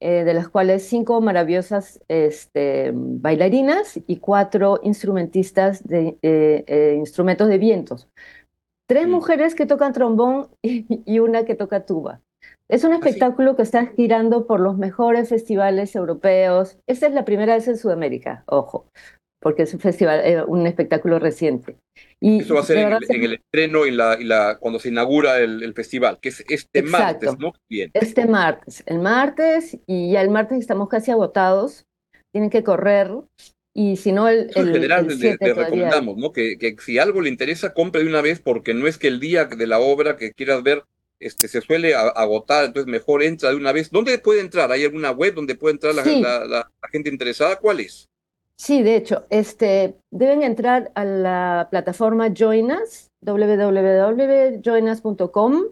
eh, 0.00 0.22
de 0.22 0.32
las 0.32 0.48
cuales 0.48 0.86
cinco 0.86 1.20
maravillosas 1.20 2.00
este, 2.06 2.92
bailarinas 2.94 3.98
y 4.06 4.18
cuatro 4.18 4.78
instrumentistas 4.84 5.84
de 5.88 6.16
eh, 6.22 6.64
eh, 6.68 6.94
instrumentos 6.96 7.48
de 7.48 7.58
vientos. 7.58 8.08
Tres 8.86 9.08
mm. 9.08 9.10
mujeres 9.10 9.56
que 9.56 9.66
tocan 9.66 9.92
trombón 9.92 10.50
y, 10.62 11.18
una 11.18 11.44
que 11.44 11.56
toca 11.56 11.84
tuba. 11.84 12.20
Es 12.68 12.84
un 12.84 12.92
espectáculo 12.92 13.56
que 13.56 13.62
está 13.62 13.86
girando 13.86 14.46
por 14.46 14.60
los 14.60 14.78
mejores 14.78 15.30
festivales 15.30 15.96
europeos. 15.96 16.78
Esta 16.86 17.08
es 17.08 17.12
la 17.12 17.24
primera 17.24 17.54
vez 17.54 17.66
en 17.66 17.76
Sudamérica, 17.76 18.44
ojo 18.46 18.86
porque 19.40 19.62
es 19.62 19.74
un 19.74 19.80
festival, 19.80 20.20
eh, 20.24 20.42
un 20.42 20.66
espectáculo 20.66 21.18
reciente. 21.18 21.76
Y 22.20 22.40
Eso 22.40 22.54
va 22.54 22.60
a 22.60 22.64
ser 22.64 22.78
en 22.78 23.24
el, 23.24 23.34
estreno 23.34 23.86
y 23.86 23.92
la, 23.92 24.16
y 24.18 24.24
la, 24.24 24.58
cuando 24.58 24.80
se 24.80 24.88
inaugura 24.88 25.38
el, 25.38 25.72
festival, 25.74 26.18
que 26.20 26.30
es 26.30 26.44
este 26.48 26.82
martes, 26.82 27.38
¿no? 27.38 27.52
Bien. 27.68 27.90
Este 27.94 28.26
martes, 28.26 28.82
el 28.86 28.98
martes, 28.98 29.78
y 29.86 30.12
ya 30.12 30.22
el 30.22 30.30
martes 30.30 30.58
estamos 30.58 30.88
casi 30.88 31.10
agotados, 31.10 31.86
tienen 32.32 32.50
que 32.50 32.64
correr, 32.64 33.12
y 33.74 33.96
si 33.96 34.10
no 34.10 34.28
el... 34.28 34.50
en 34.54 34.72
general 34.72 35.06
le, 35.06 35.36
recomendamos, 35.36 36.16
¿no? 36.16 36.32
Que, 36.32 36.58
que, 36.58 36.74
si 36.80 36.98
algo 36.98 37.20
le 37.20 37.28
interesa, 37.28 37.74
compre 37.74 38.02
de 38.02 38.08
una 38.08 38.22
vez, 38.22 38.40
porque 38.40 38.74
no 38.74 38.88
es 38.88 38.98
que 38.98 39.06
el 39.06 39.20
día 39.20 39.44
de 39.44 39.66
la 39.68 39.78
obra 39.78 40.16
que 40.16 40.32
quieras 40.32 40.64
ver 40.64 40.82
este, 41.20 41.46
se 41.46 41.60
suele 41.60 41.94
agotar, 41.94 42.64
entonces 42.64 42.90
mejor 42.90 43.22
entra 43.22 43.50
de 43.50 43.56
una 43.56 43.72
vez. 43.72 43.90
¿Dónde 43.90 44.18
puede 44.18 44.40
entrar? 44.40 44.72
¿Hay 44.72 44.84
alguna 44.84 45.12
web 45.12 45.34
donde 45.34 45.54
puede 45.54 45.74
entrar 45.74 45.94
la, 45.94 46.04
la 46.44 46.70
gente 46.90 47.08
interesada? 47.08 47.56
¿Cuál 47.56 47.80
es? 47.80 48.07
Sí, 48.58 48.82
de 48.82 48.96
hecho, 48.96 49.24
este, 49.30 49.94
deben 50.10 50.42
entrar 50.42 50.90
a 50.96 51.04
la 51.04 51.68
plataforma 51.70 52.34
Joinas, 52.34 53.12
www.joinas.com. 53.20 55.62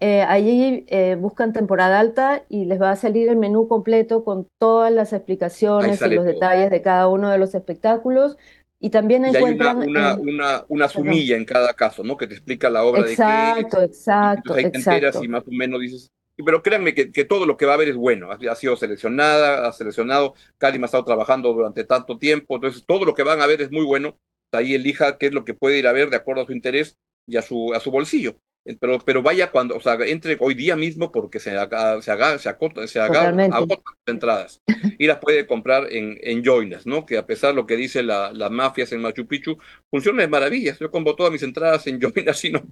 Eh, 0.00 0.22
allí 0.22 0.84
eh, 0.86 1.16
buscan 1.18 1.52
temporada 1.52 1.98
alta 1.98 2.44
y 2.48 2.66
les 2.66 2.80
va 2.80 2.92
a 2.92 2.96
salir 2.96 3.28
el 3.28 3.36
menú 3.36 3.66
completo 3.66 4.22
con 4.22 4.46
todas 4.58 4.92
las 4.92 5.12
explicaciones 5.12 6.00
y 6.00 6.10
los 6.10 6.24
detalles 6.24 6.70
de 6.70 6.80
cada 6.80 7.08
uno 7.08 7.28
de 7.28 7.38
los 7.38 7.56
espectáculos. 7.56 8.36
Y 8.78 8.90
también 8.90 9.24
encuentran... 9.24 9.82
Hay 9.82 9.88
una, 9.88 10.14
una, 10.14 10.64
una, 10.68 10.88
sumilla 10.88 11.36
en 11.36 11.44
cada 11.44 11.74
caso, 11.74 12.04
¿no? 12.04 12.16
Que 12.16 12.28
te 12.28 12.34
explica 12.34 12.70
la 12.70 12.84
obra 12.84 13.02
de 13.02 13.08
qué... 13.08 13.14
Exacto, 13.14 13.82
exacto, 13.82 14.56
exacto. 14.56 15.24
y 15.24 15.28
más 15.28 15.42
o 15.42 15.50
menos 15.50 15.80
dices, 15.80 16.12
pero 16.44 16.62
créanme 16.62 16.94
que, 16.94 17.24
todo 17.24 17.46
lo 17.46 17.56
que 17.56 17.66
va 17.66 17.72
a 17.72 17.74
haber 17.74 17.88
es 17.88 17.96
bueno. 17.96 18.30
Ha, 18.30 18.54
sido 18.54 18.76
seleccionada, 18.76 19.68
ha 19.68 19.72
seleccionado, 19.72 20.34
Kalim 20.58 20.82
ha 20.82 20.86
estado 20.86 21.04
trabajando 21.04 21.52
durante 21.52 21.84
tanto 21.84 22.18
tiempo, 22.18 22.56
entonces 22.56 22.84
todo 22.86 23.04
lo 23.04 23.14
que 23.14 23.24
van 23.24 23.40
a 23.40 23.46
ver 23.46 23.60
es 23.62 23.70
muy 23.70 23.84
bueno. 23.84 24.18
Ahí 24.52 24.74
elija 24.74 25.18
qué 25.18 25.26
es 25.26 25.32
lo 25.32 25.44
que 25.44 25.54
puede 25.54 25.78
ir 25.78 25.86
a 25.86 25.92
ver 25.92 26.10
de 26.10 26.16
acuerdo 26.16 26.42
a 26.42 26.46
su 26.46 26.52
interés 26.52 26.96
y 27.26 27.36
a 27.36 27.42
su, 27.42 27.74
a 27.74 27.80
su 27.80 27.90
bolsillo. 27.90 28.38
Eh, 28.64 28.76
pero, 28.78 28.98
pero 28.98 29.22
vaya 29.22 29.50
cuando, 29.50 29.76
o 29.76 29.80
sea, 29.80 29.94
entre 30.06 30.36
hoy 30.40 30.54
día 30.54 30.76
mismo 30.76 31.10
porque 31.10 31.40
se 31.40 31.56
haga, 31.56 32.00
se 32.02 32.10
haga, 32.10 32.38
se 32.38 32.48
acota, 32.48 32.86
se 32.86 33.00
haga, 33.00 33.28
agotan 33.28 33.94
las 34.06 34.14
entradas. 34.14 34.62
Y 34.98 35.06
las 35.06 35.18
puede 35.18 35.46
comprar 35.46 35.92
en, 35.92 36.18
en 36.20 36.42
Joinas, 36.44 36.86
¿no? 36.86 37.06
Que 37.06 37.18
a 37.18 37.26
pesar 37.26 37.50
de 37.50 37.56
lo 37.56 37.66
que 37.66 37.76
dice 37.76 38.02
la, 38.02 38.32
las 38.32 38.50
mafias 38.50 38.92
en 38.92 39.00
Machu 39.00 39.26
Picchu, 39.26 39.58
funciona 39.90 40.22
de 40.22 40.28
maravillas. 40.28 40.78
Yo 40.78 40.90
compro 40.90 41.16
todas 41.16 41.32
mis 41.32 41.42
entradas 41.42 41.86
en 41.86 42.00
Joinas 42.00 42.44
y 42.44 42.52
no 42.52 42.62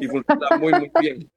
y 0.00 0.06
funciona 0.06 0.56
muy, 0.58 0.72
muy 0.72 0.90
bien. 1.00 1.30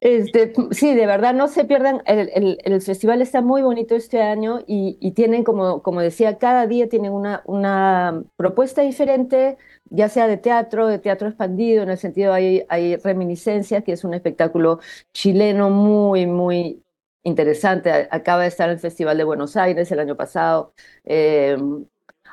Este, 0.00 0.52
sí, 0.72 0.94
de 0.94 1.06
verdad, 1.06 1.34
no 1.34 1.48
se 1.48 1.64
pierdan. 1.64 2.02
El, 2.06 2.58
el, 2.64 2.82
festival 2.82 3.22
está 3.22 3.40
muy 3.42 3.62
bonito 3.62 3.94
este 3.94 4.22
año 4.22 4.60
y, 4.66 5.12
tienen, 5.12 5.44
como, 5.44 5.82
como 5.82 6.00
decía, 6.00 6.38
cada 6.38 6.66
día 6.66 6.88
tienen 6.88 7.12
una, 7.12 7.42
una 7.46 8.22
propuesta 8.36 8.82
diferente, 8.82 9.56
ya 9.90 10.08
sea 10.08 10.26
de 10.26 10.36
teatro, 10.36 10.86
de 10.88 10.98
teatro 10.98 11.28
expandido, 11.28 11.82
en 11.82 11.90
el 11.90 11.98
sentido 11.98 12.32
hay, 12.32 12.64
hay 12.68 12.96
reminiscencias, 12.96 13.84
que 13.84 13.92
es 13.92 14.04
un 14.04 14.14
espectáculo 14.14 14.80
chileno 15.12 15.70
muy, 15.70 16.26
muy 16.26 16.82
interesante. 17.22 18.08
Acaba 18.10 18.42
de 18.42 18.48
estar 18.48 18.68
en 18.68 18.74
el 18.74 18.80
Festival 18.80 19.16
de 19.18 19.24
Buenos 19.24 19.56
Aires 19.56 19.90
el 19.92 20.00
año 20.00 20.16
pasado. 20.16 20.74
Eh, 21.04 21.56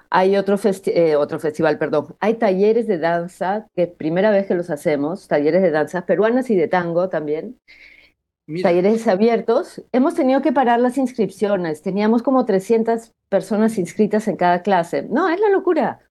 hay 0.10 0.38
otro, 0.38 0.58
eh, 0.64 1.16
otro 1.16 1.40
festival, 1.40 1.78
perdón. 1.78 2.16
Hay 2.20 2.36
talleres 2.36 2.88
de 2.88 2.98
danza, 2.98 3.68
que 3.76 3.84
es 3.84 3.90
primera 3.90 4.32
vez 4.32 4.48
que 4.48 4.56
los 4.56 4.70
hacemos, 4.70 5.28
talleres 5.28 5.62
de 5.62 5.72
danzas 5.72 6.04
peruanas 6.04 6.50
y 6.50 6.56
de 6.56 6.68
tango 6.68 7.10
también. 7.10 7.60
Talleres 8.62 9.08
abiertos. 9.08 9.84
Hemos 9.92 10.14
tenido 10.14 10.42
que 10.42 10.54
parar 10.54 10.80
las 10.80 10.98
inscripciones. 10.98 11.82
Teníamos 11.82 12.22
como 12.22 12.46
300 12.46 13.12
personas 13.28 13.78
inscritas 13.80 14.28
en 14.28 14.36
cada 14.36 14.62
clase. 14.62 15.02
No, 15.04 15.30
es 15.30 15.40
la 15.40 15.50
locura. 15.50 16.08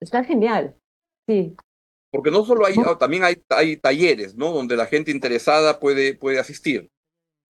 Está 0.00 0.24
genial. 0.24 0.74
Sí. 1.28 1.54
Porque 2.10 2.32
no 2.32 2.44
solo 2.44 2.66
hay, 2.66 2.74
también 2.98 3.24
hay, 3.24 3.42
hay 3.50 3.76
talleres, 3.76 4.34
¿no? 4.34 4.50
Donde 4.52 4.76
la 4.76 4.86
gente 4.86 5.12
interesada 5.12 5.78
puede, 5.78 6.14
puede 6.14 6.40
asistir. 6.40 6.90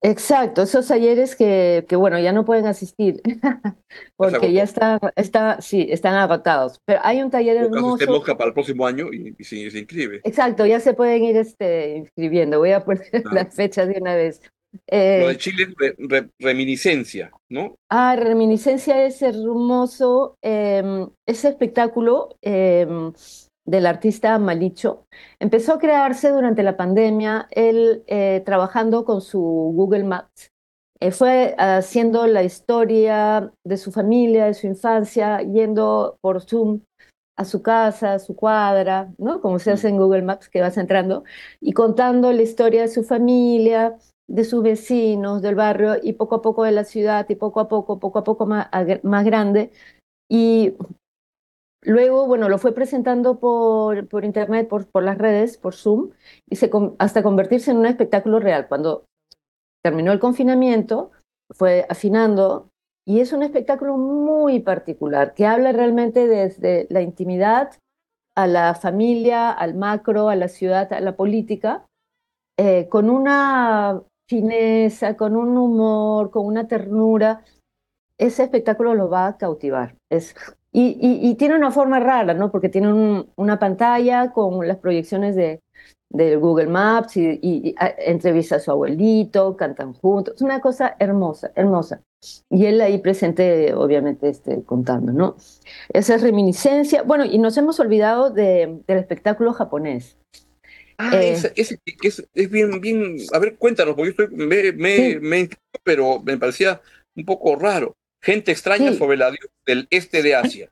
Exacto, 0.01 0.61
esos 0.61 0.87
talleres 0.87 1.35
que, 1.35 1.85
que, 1.87 1.95
bueno, 1.95 2.19
ya 2.19 2.31
no 2.31 2.45
pueden 2.45 2.67
asistir 2.67 3.21
porque 4.17 4.53
ya 4.53 4.63
están, 4.63 4.99
está, 5.15 5.61
sí, 5.61 5.87
están 5.89 6.15
agotados. 6.15 6.79
Pero 6.85 6.99
hay 7.03 7.21
un 7.21 7.31
taller 7.31 7.57
hermoso. 7.57 7.97
Se 7.97 8.35
para 8.35 8.49
el 8.49 8.53
próximo 8.53 8.85
año 8.85 9.07
y, 9.11 9.43
se, 9.43 9.57
inscribe. 9.57 10.21
Exacto, 10.23 10.65
ya 10.65 10.79
se 10.79 10.93
pueden 10.93 11.23
ir 11.23 11.37
este, 11.37 11.95
inscribiendo. 11.95 12.59
Voy 12.59 12.71
a 12.71 12.83
poner 12.85 13.09
las 13.31 13.55
fechas 13.55 13.87
de 13.87 13.97
una 13.99 14.15
vez. 14.15 14.41
Eh, 14.87 15.19
Lo 15.21 15.27
de 15.29 15.37
Chile 15.37 15.67
es 15.79 16.23
reminiscencia, 16.39 17.31
¿no? 17.49 17.75
Ah, 17.89 18.15
reminiscencia 18.15 19.05
es 19.05 19.21
hermoso. 19.21 20.37
Eh, 20.43 21.07
ese 21.25 21.49
espectáculo 21.49 22.35
eh, 22.41 22.85
del 23.65 23.87
artista 23.87 24.37
Malicho, 24.37 25.05
empezó 25.39 25.73
a 25.73 25.79
crearse 25.79 26.29
durante 26.29 26.63
la 26.63 26.77
pandemia, 26.77 27.47
él 27.51 28.03
eh, 28.07 28.43
trabajando 28.45 29.05
con 29.05 29.21
su 29.21 29.39
Google 29.39 30.03
Maps. 30.03 30.51
Eh, 31.01 31.11
fue 31.11 31.55
haciendo 31.57 32.25
la 32.27 32.43
historia 32.43 33.51
de 33.65 33.77
su 33.77 33.91
familia, 33.91 34.45
de 34.45 34.53
su 34.53 34.67
infancia, 34.67 35.41
yendo 35.41 36.17
por 36.21 36.41
Zoom 36.41 36.81
a 37.37 37.43
su 37.43 37.61
casa, 37.61 38.13
a 38.13 38.19
su 38.19 38.35
cuadra, 38.35 39.13
¿no? 39.17 39.41
Como 39.41 39.59
se 39.59 39.71
hace 39.71 39.89
en 39.89 39.97
Google 39.97 40.21
Maps, 40.21 40.47
que 40.47 40.61
vas 40.61 40.77
entrando, 40.77 41.25
y 41.59 41.73
contando 41.73 42.31
la 42.31 42.41
historia 42.41 42.83
de 42.83 42.87
su 42.87 43.03
familia, 43.03 43.97
de 44.27 44.43
sus 44.45 44.63
vecinos, 44.63 45.41
del 45.41 45.55
barrio, 45.55 45.97
y 46.01 46.13
poco 46.13 46.35
a 46.35 46.41
poco 46.41 46.63
de 46.63 46.71
la 46.71 46.85
ciudad, 46.85 47.27
y 47.29 47.35
poco 47.35 47.59
a 47.59 47.67
poco, 47.67 47.99
poco 47.99 48.19
a 48.19 48.23
poco 48.23 48.45
más, 48.45 48.69
más 49.03 49.25
grande. 49.25 49.71
Y 50.29 50.75
Luego, 51.85 52.25
bueno, 52.25 52.49
lo 52.49 52.57
fue 52.57 52.73
presentando 52.73 53.39
por, 53.39 54.07
por 54.07 54.25
internet, 54.25 54.67
por, 54.67 54.87
por, 54.87 55.03
las 55.03 55.17
redes, 55.17 55.57
por 55.57 55.75
Zoom, 55.75 56.11
y 56.49 56.57
hasta 56.99 57.23
convertirse 57.23 57.71
en 57.71 57.77
un 57.77 57.85
espectáculo 57.85 58.39
real. 58.39 58.67
Cuando 58.67 59.05
terminó 59.83 60.11
el 60.11 60.19
confinamiento, 60.19 61.11
fue 61.51 61.85
afinando, 61.87 62.69
y 63.07 63.19
es 63.19 63.33
un 63.33 63.43
espectáculo 63.43 63.97
muy 63.97 64.61
particular, 64.61 65.35
que 65.35 65.45
habla 65.45 65.71
realmente 65.73 66.27
desde 66.27 66.87
la 66.89 67.01
intimidad 67.01 67.71
a 68.35 68.47
la 68.47 68.73
familia, 68.73 69.51
al 69.51 69.75
macro, 69.75 70.29
a 70.29 70.35
la 70.35 70.47
ciudad, 70.47 70.91
a 70.91 70.99
la 70.99 71.15
política, 71.15 71.85
eh, 72.57 72.87
con 72.89 73.09
una 73.09 74.01
fineza, 74.27 75.15
con 75.15 75.35
un 75.35 75.57
humor, 75.57 76.31
con 76.31 76.45
una 76.45 76.67
ternura. 76.67 77.43
Ese 78.17 78.43
espectáculo 78.43 78.95
lo 78.95 79.09
va 79.09 79.27
a 79.27 79.37
cautivar. 79.37 79.95
Es 80.09 80.35
y, 80.77 81.35
tiene 81.35 81.55
una 81.55 81.71
forma 81.71 81.99
rara, 81.99 82.33
¿no? 82.33 82.51
Porque 82.51 82.69
tiene 82.69 83.25
una 83.35 83.59
pantalla 83.59 84.31
con 84.31 84.67
las 84.67 84.77
proyecciones 84.77 85.35
de, 85.35 85.61
Google 86.11 86.67
Maps 86.67 87.17
y, 87.17 87.75
entrevista 87.97 88.57
a 88.57 88.59
su 88.59 88.71
abuelito, 88.71 89.55
cantan 89.55 89.93
juntos. 89.93 90.35
Es 90.35 90.41
una 90.41 90.59
cosa 90.59 90.95
hermosa, 90.99 91.51
hermosa. 91.55 92.01
Y 92.49 92.65
él 92.65 92.81
ahí 92.81 92.97
presente, 92.97 93.73
obviamente, 93.73 94.29
este, 94.29 94.63
contando, 94.63 95.13
¿no? 95.13 95.37
Esa 95.93 96.15
es 96.15 96.21
reminiscencia. 96.21 97.03
Bueno, 97.03 97.25
y 97.25 97.37
nos 97.37 97.55
hemos 97.57 97.79
olvidado 97.79 98.31
del 98.31 98.83
espectáculo 98.87 99.53
japonés. 99.53 100.17
Ah, 100.97 101.11
eh, 101.13 101.37
es, 101.55 101.77
es, 102.33 102.49
bien, 102.49 102.79
bien. 102.81 103.17
A 103.33 103.39
ver, 103.39 103.55
cuéntanos, 103.57 103.95
porque 103.95 104.13
yo 104.13 104.23
estoy, 104.23 104.37
me, 104.37 104.71
me, 104.71 105.19
me, 105.19 105.49
pero 105.83 106.21
me 106.21 106.37
parecía 106.37 106.81
un 107.15 107.25
poco 107.25 107.55
raro. 107.55 107.95
Gente 108.25 108.51
extraña 108.51 108.91
sobre 108.93 109.17
la 109.17 109.31
del 109.67 109.87
este 109.91 110.23
de 110.23 110.33
Asia. 110.33 110.71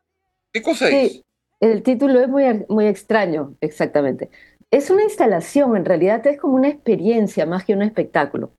¿Qué 0.52 0.63
cosa 0.63 0.89
es? 0.89 1.22
El 1.60 1.84
título 1.84 2.20
es 2.20 2.28
muy, 2.28 2.44
muy 2.68 2.88
extraño, 2.88 3.56
exactamente. 3.62 4.32
Es 4.72 4.89
una 4.89 5.04
instalación, 5.04 5.78
en 5.78 5.86
realidad 5.86 6.26
es 6.26 6.39
como 6.39 6.56
una 6.56 6.70
experiencia 6.70 7.46
más 7.46 7.63
que 7.63 7.74
un 7.74 7.84
espectáculo. 7.84 8.54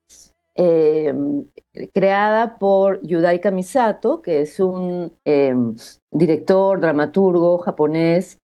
Em, 0.54 1.44
creada 1.92 2.56
por 2.56 3.04
Yudaika 3.04 3.50
Misato, 3.50 4.22
que 4.22 4.42
es 4.42 4.60
un 4.60 5.12
em, 5.24 5.74
director, 6.12 6.80
dramaturgo 6.80 7.58
japonés 7.58 8.38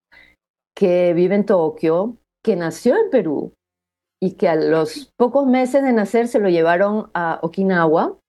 que 0.75 1.15
vive 1.15 1.37
en 1.37 1.47
Tokio, 1.47 2.17
que 2.43 2.57
nació 2.57 2.97
en 2.97 3.09
Perú 3.11 3.55
y 4.21 4.33
que 4.33 4.49
a 4.49 4.57
los 4.57 5.13
pocos 5.17 5.47
meses 5.47 5.85
de 5.85 5.93
nacer 5.93 6.27
se 6.27 6.41
lo 6.41 6.49
llevaron 6.49 7.09
a 7.15 7.39
Okinawa 7.41 8.20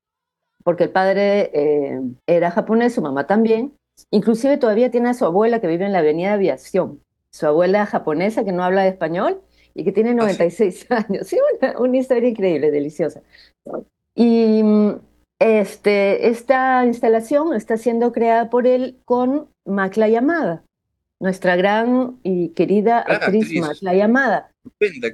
porque 0.63 0.85
el 0.85 0.89
padre 0.89 1.51
eh, 1.53 2.01
era 2.27 2.51
japonés, 2.51 2.93
su 2.93 3.01
mamá 3.01 3.27
también. 3.27 3.73
Inclusive 4.09 4.57
todavía 4.57 4.91
tiene 4.91 5.09
a 5.09 5.13
su 5.13 5.25
abuela 5.25 5.59
que 5.61 5.67
vive 5.67 5.85
en 5.85 5.93
la 5.93 5.99
avenida 5.99 6.33
Aviación, 6.33 7.01
su 7.31 7.45
abuela 7.45 7.85
japonesa 7.85 8.43
que 8.43 8.51
no 8.51 8.63
habla 8.63 8.87
español 8.87 9.41
y 9.73 9.83
que 9.83 9.91
tiene 9.91 10.13
96 10.13 10.87
ah, 10.89 11.05
años. 11.09 11.27
Sí, 11.27 11.37
una, 11.77 11.97
historia 11.97 12.29
increíble, 12.29 12.71
deliciosa. 12.71 13.21
Y 14.15 14.63
este, 15.39 16.27
esta 16.27 16.85
instalación 16.85 17.53
está 17.53 17.77
siendo 17.77 18.11
creada 18.11 18.49
por 18.49 18.67
él 18.67 18.99
con 19.05 19.47
Macla 19.65 20.09
Yamada, 20.09 20.63
nuestra 21.19 21.55
gran 21.55 22.19
y 22.23 22.49
querida 22.49 22.99
actriz, 22.99 23.43
actriz. 23.43 23.61
Macla 23.61 23.95
Yamada. 23.95 24.51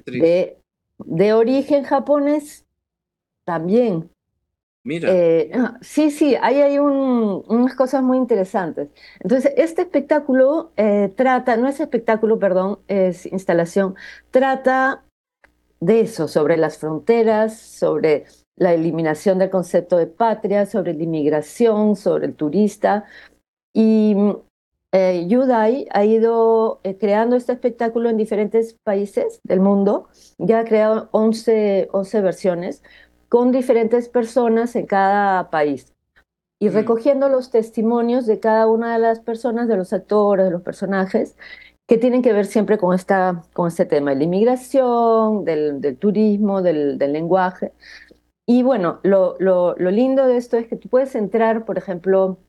De, 0.05 0.57
de 1.05 1.33
origen 1.33 1.83
japonés 1.83 2.65
también, 3.45 4.09
Mira. 4.87 5.09
Eh, 5.11 5.51
ah, 5.53 5.77
sí, 5.81 6.11
sí, 6.11 6.37
ahí 6.41 6.61
hay 6.61 6.79
unas 6.79 7.75
cosas 7.75 8.01
muy 8.01 8.17
interesantes. 8.17 8.87
Entonces, 9.19 9.51
este 9.57 9.81
espectáculo 9.81 10.71
eh, 10.77 11.11
trata, 11.13 11.57
no 11.57 11.67
es 11.67 11.81
espectáculo, 11.81 12.39
perdón, 12.39 12.79
es 12.87 13.25
instalación, 13.25 13.95
trata 14.31 15.03
de 15.81 15.99
eso, 15.99 16.29
sobre 16.29 16.55
las 16.55 16.77
fronteras, 16.77 17.59
sobre 17.59 18.27
la 18.55 18.73
eliminación 18.73 19.39
del 19.39 19.49
concepto 19.49 19.97
de 19.97 20.07
patria, 20.07 20.65
sobre 20.65 20.93
la 20.93 21.03
inmigración, 21.03 21.97
sobre 21.97 22.27
el 22.27 22.35
turista. 22.35 23.03
Y 23.73 24.15
eh, 24.93 25.25
Yudai 25.27 25.87
ha 25.91 26.05
ido 26.05 26.79
creando 26.97 27.35
este 27.35 27.51
espectáculo 27.51 28.09
en 28.09 28.15
diferentes 28.15 28.77
países 28.85 29.41
del 29.43 29.59
mundo, 29.59 30.07
ya 30.37 30.59
ha 30.59 30.63
creado 30.63 31.09
11, 31.11 31.89
11 31.91 32.21
versiones 32.21 32.83
con 33.29 33.51
diferentes 33.51 34.09
personas 34.09 34.75
en 34.75 34.85
cada 34.85 35.49
país 35.49 35.93
y 36.59 36.69
mm. 36.69 36.73
recogiendo 36.73 37.29
los 37.29 37.51
testimonios 37.51 38.25
de 38.25 38.39
cada 38.39 38.67
una 38.67 38.93
de 38.93 38.99
las 38.99 39.19
personas, 39.19 39.67
de 39.67 39.77
los 39.77 39.93
actores, 39.93 40.45
de 40.45 40.51
los 40.51 40.61
personajes, 40.61 41.35
que 41.87 41.97
tienen 41.97 42.21
que 42.21 42.33
ver 42.33 42.45
siempre 42.45 42.77
con, 42.77 42.93
esta, 42.93 43.43
con 43.53 43.69
este 43.69 43.85
tema 43.85 44.11
de 44.11 44.17
la 44.17 44.23
inmigración, 44.25 45.45
del, 45.45 45.97
turismo, 45.97 46.61
del, 46.61 46.97
lenguaje. 46.97 47.71
Y 48.45 48.63
bueno, 48.63 48.99
lo, 49.03 49.35
lo, 49.39 49.75
lindo 49.77 50.25
de 50.25 50.37
esto 50.37 50.57
es 50.57 50.67
que 50.67 50.75
tú 50.75 50.89
puedes 50.89 51.15
entrar, 51.15 51.65
por 51.65 51.77
ejemplo, 51.77 52.39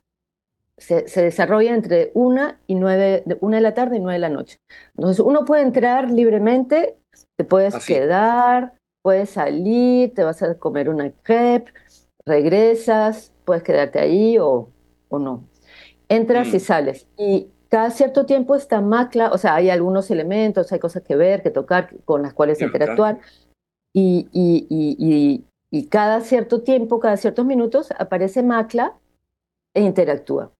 se, 0.77 1.05
desarrolla 1.23 1.75
entre 1.75 2.11
una 2.15 2.61
y 2.67 2.75
nueve, 2.75 3.23
de 3.27 3.37
una 3.41 3.57
de 3.57 3.63
la 3.63 3.75
tarde 3.75 3.97
y 3.97 4.01
nueve 4.01 4.15
de 4.15 4.21
la 4.21 4.29
noche. 4.29 4.59
Entonces 4.97 5.21
uno 5.21 5.45
puede 5.45 5.63
entrar 5.63 6.11
libremente, 6.11 6.97
te 7.37 7.45
puedes 7.45 7.85
quedar, 7.87 8.75
puedes 9.09 9.31
salir, 9.31 10.13
te 10.13 10.23
vas 10.23 10.43
a 10.43 10.59
comer 10.59 10.91
una 10.91 11.11
crepe, 11.23 11.73
regresas, 12.27 13.33
puedes 13.47 13.63
quedarte 13.63 13.99
ahí 13.99 14.37
o, 14.37 14.69
o 15.09 15.19
no. 15.19 15.49
Entras 16.11 16.49
y 16.49 16.59
mm. 16.59 16.61
sales. 16.61 17.07
Y 17.17 17.49
cada 17.71 17.91
cierto 17.91 18.27
tiempo 18.27 18.55
está 18.55 18.83
macla, 18.83 19.31
o 19.33 19.39
sea, 19.39 19.55
hay 19.55 19.71
algunos 19.71 20.11
elementos, 20.11 20.71
hay 20.73 20.79
cosas 20.79 21.05
que 21.05 21.17
ver, 21.17 21.43
que 21.43 21.49
tocar, 21.49 21.89
con 22.05 22.21
las 22.21 22.35
cuales 22.35 22.61
interactuar. 22.61 23.19
Y, 23.95 24.29
y, 24.31 24.67
y, 24.69 25.47
y, 25.71 25.87
cada 25.87 26.21
cierto 26.21 26.61
tiempo, 26.61 27.01
cada 27.01 27.17
ciertos 27.17 27.47
minutos, 27.47 27.89
aparece 27.99 28.43
macla 28.43 28.93
e 29.73 29.81
interactúa. 29.81 30.53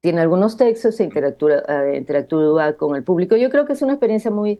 Tiene 0.00 0.22
algunos 0.22 0.56
textos 0.56 0.98
e 1.00 1.04
interactúa, 1.04 1.62
eh, 1.68 1.98
interactúa 1.98 2.78
con 2.78 2.96
el 2.96 3.04
público. 3.04 3.36
Yo 3.36 3.50
creo 3.50 3.66
que 3.66 3.74
es 3.74 3.82
una 3.82 3.92
experiencia 3.92 4.30
muy, 4.30 4.58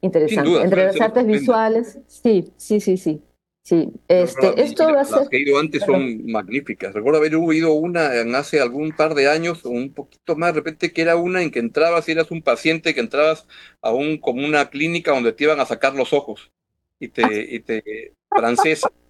interesante. 0.00 0.62
Entre 0.62 0.84
las 0.84 1.00
artes 1.00 1.26
visuales, 1.26 1.98
sí, 2.06 2.52
sí, 2.56 2.80
sí, 2.80 2.96
sí. 2.96 3.22
Sí, 3.62 3.92
este, 4.08 4.60
esto 4.62 4.84
va 4.92 5.02
a 5.02 5.04
ser... 5.04 5.18
Las 5.18 5.28
que 5.28 5.36
he 5.36 5.42
ido 5.42 5.58
antes 5.58 5.82
son 5.84 6.26
magníficas. 6.26 6.94
Recuerdo 6.94 7.18
haber 7.18 7.34
ido 7.34 7.72
una 7.72 8.16
en 8.16 8.34
hace 8.34 8.58
algún 8.58 8.90
par 8.92 9.14
de 9.14 9.28
años, 9.28 9.64
o 9.64 9.68
un 9.68 9.92
poquito 9.92 10.34
más, 10.34 10.54
de 10.54 10.60
repente, 10.60 10.92
que 10.92 11.02
era 11.02 11.16
una 11.16 11.42
en 11.42 11.50
que 11.50 11.58
entrabas 11.58 12.08
y 12.08 12.12
eras 12.12 12.30
un 12.30 12.42
paciente 12.42 12.94
que 12.94 13.00
entrabas 13.00 13.46
a 13.82 13.92
un, 13.92 14.18
como 14.18 14.44
una 14.44 14.70
clínica 14.70 15.12
donde 15.12 15.32
te 15.32 15.44
iban 15.44 15.60
a 15.60 15.66
sacar 15.66 15.94
los 15.94 16.12
ojos 16.12 16.50
y 16.98 17.08
te, 17.08 17.54
y 17.54 17.60
te 17.60 18.14
francesa. 18.28 18.90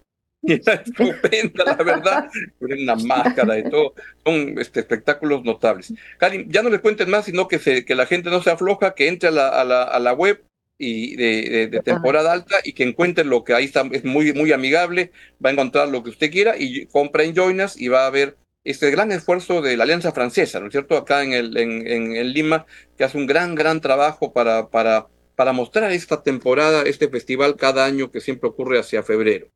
Y 0.43 0.53
era 0.53 0.73
estupenda, 0.73 1.63
la 1.63 1.75
verdad, 1.75 2.27
con 2.57 2.73
una 2.73 2.95
máscara 2.95 3.59
y 3.59 3.69
todo. 3.69 3.93
Son 4.25 4.57
este, 4.57 4.79
espectáculos 4.79 5.43
notables. 5.43 5.93
Karim, 6.17 6.49
ya 6.49 6.63
no 6.63 6.71
les 6.71 6.79
cuenten 6.79 7.11
más, 7.11 7.25
sino 7.25 7.47
que, 7.47 7.59
se, 7.59 7.85
que 7.85 7.93
la 7.93 8.07
gente 8.07 8.31
no 8.31 8.41
se 8.41 8.49
afloja, 8.49 8.95
que 8.95 9.07
entre 9.07 9.29
a 9.29 9.31
la, 9.31 9.49
a 9.49 9.63
la, 9.63 9.83
a 9.83 9.99
la 9.99 10.13
web 10.13 10.43
y 10.77 11.15
de, 11.15 11.81
temporada 11.83 12.31
alta 12.31 12.55
y 12.63 12.73
que 12.73 12.83
encuentre 12.83 13.23
lo 13.23 13.43
que 13.43 13.53
ahí 13.53 13.65
está, 13.65 13.87
es 13.91 14.03
muy, 14.03 14.33
muy 14.33 14.51
amigable, 14.51 15.11
va 15.43 15.49
a 15.49 15.53
encontrar 15.53 15.89
lo 15.89 16.03
que 16.03 16.09
usted 16.09 16.31
quiera 16.31 16.55
y 16.57 16.87
compra 16.87 17.23
en 17.23 17.35
Joinas 17.35 17.79
y 17.79 17.87
va 17.87 18.07
a 18.07 18.09
ver 18.09 18.37
este 18.63 18.91
gran 18.91 19.11
esfuerzo 19.11 19.61
de 19.61 19.77
la 19.77 19.83
Alianza 19.83 20.11
Francesa, 20.11 20.59
¿no 20.59 20.67
es 20.67 20.71
cierto? 20.71 20.97
Acá 20.97 21.23
en, 21.23 21.33
el, 21.33 21.57
en, 21.57 21.87
en, 21.87 22.33
Lima, 22.33 22.65
que 22.97 23.03
hace 23.03 23.17
un 23.17 23.27
gran, 23.27 23.55
gran 23.55 23.81
trabajo 23.81 24.33
para, 24.33 24.69
para, 24.69 25.07
para 25.35 25.53
mostrar 25.53 25.91
esta 25.91 26.21
temporada, 26.23 26.83
este 26.83 27.09
festival 27.09 27.55
cada 27.55 27.85
año 27.85 28.11
que 28.11 28.21
siempre 28.21 28.49
ocurre 28.49 28.79
hacia 28.79 29.03
febrero. 29.03 29.47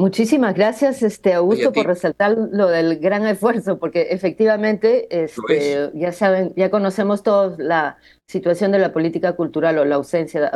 Muchísimas 0.00 0.54
gracias, 0.54 1.02
este, 1.02 1.34
Augusto, 1.34 1.74
por 1.74 1.86
resaltar 1.86 2.34
lo 2.34 2.68
del 2.68 3.00
gran 3.00 3.26
esfuerzo, 3.26 3.78
porque 3.78 4.08
efectivamente, 4.12 5.06
este, 5.10 5.90
ya 5.92 6.10
saben, 6.12 6.54
ya 6.56 6.70
conocemos 6.70 7.22
todos 7.22 7.58
la 7.58 7.98
situación 8.26 8.72
de 8.72 8.78
la 8.78 8.94
política 8.94 9.34
cultural 9.34 9.76
o 9.76 9.84
la 9.84 9.96
ausencia 9.96 10.50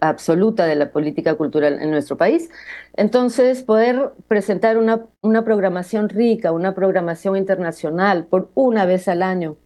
absoluta 0.00 0.66
de 0.66 0.74
la 0.74 0.92
política 0.92 1.36
cultural 1.36 1.80
en 1.80 1.90
nuestro 1.90 2.18
país. 2.18 2.50
Entonces, 2.92 3.62
poder 3.62 4.12
presentar 4.28 4.76
una, 4.76 5.06
una 5.22 5.42
programación 5.42 6.10
rica, 6.10 6.52
una 6.52 6.74
programación 6.74 7.36
internacional 7.36 8.26
por 8.26 8.50
una 8.54 8.84
vez 8.84 9.08
al 9.08 9.22
año, 9.22 9.56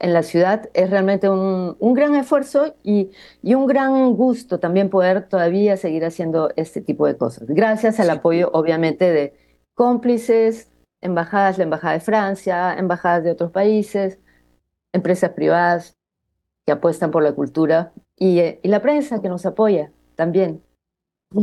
en 0.00 0.12
la 0.14 0.22
ciudad 0.22 0.68
es 0.74 0.90
realmente 0.90 1.28
un, 1.28 1.76
gran 1.94 2.16
esfuerzo 2.16 2.74
y, 2.82 3.10
y, 3.42 3.54
un 3.54 3.66
gran 3.66 4.14
gusto 4.14 4.58
también 4.58 4.90
poder 4.90 5.28
todavía 5.28 5.76
seguir 5.76 6.04
haciendo 6.04 6.50
este 6.56 6.80
tipo 6.80 7.06
de 7.06 7.16
cosas. 7.16 7.46
Gracias 7.48 8.00
al 8.00 8.10
apoyo, 8.10 8.50
obviamente, 8.52 9.10
de 9.12 9.34
cómplices, 9.74 10.70
embajadas, 11.00 11.58
la 11.58 11.64
Embajada 11.64 11.94
de 11.94 12.00
Francia, 12.00 12.74
embajadas 12.76 13.24
de 13.24 13.30
otros 13.30 13.52
países, 13.52 14.18
empresas 14.92 15.30
privadas 15.30 15.96
que 16.66 16.72
apuestan 16.72 17.10
por 17.10 17.22
la 17.22 17.32
cultura 17.32 17.92
y, 18.16 18.40
y 18.40 18.68
la 18.68 18.82
prensa 18.82 19.20
que 19.20 19.28
nos 19.28 19.46
apoya 19.46 19.92
también. 20.16 20.62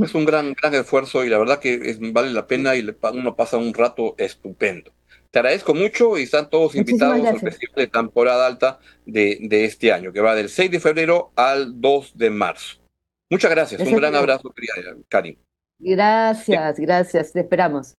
Es 0.03 0.15
un 0.15 0.25
gran, 0.25 0.53
gran 0.53 0.73
esfuerzo 0.73 1.23
y 1.23 1.29
la 1.29 1.37
verdad 1.37 1.59
que 1.59 1.97
vale 2.11 2.31
la 2.31 2.45
pena 2.45 2.75
y 2.75 2.85
uno 3.13 3.35
pasa 3.35 3.57
un 3.57 3.73
rato 3.73 4.15
estupendo. 4.17 4.91
Te 5.31 5.39
agradezco 5.39 5.73
mucho 5.73 6.17
y 6.17 6.23
están 6.23 6.49
todos 6.49 6.75
invitados 6.75 7.25
al 7.25 7.39
festival 7.39 7.75
de 7.75 7.87
temporada 7.87 8.47
alta 8.47 8.79
de, 9.05 9.37
de, 9.41 9.65
este 9.65 9.91
año, 9.91 10.13
que 10.13 10.21
va 10.21 10.35
del 10.35 10.49
6 10.49 10.71
de 10.71 10.79
febrero 10.79 11.31
al 11.35 11.79
2 11.81 12.17
de 12.17 12.29
marzo. 12.29 12.77
Muchas 13.29 13.51
gracias, 13.51 13.81
un 13.81 13.95
gran 13.95 14.15
abrazo, 14.15 14.49
querida 14.51 14.95
Karim. 15.09 15.37
Gracias, 15.79 16.79
gracias, 16.79 17.33
te 17.33 17.41
esperamos. 17.41 17.93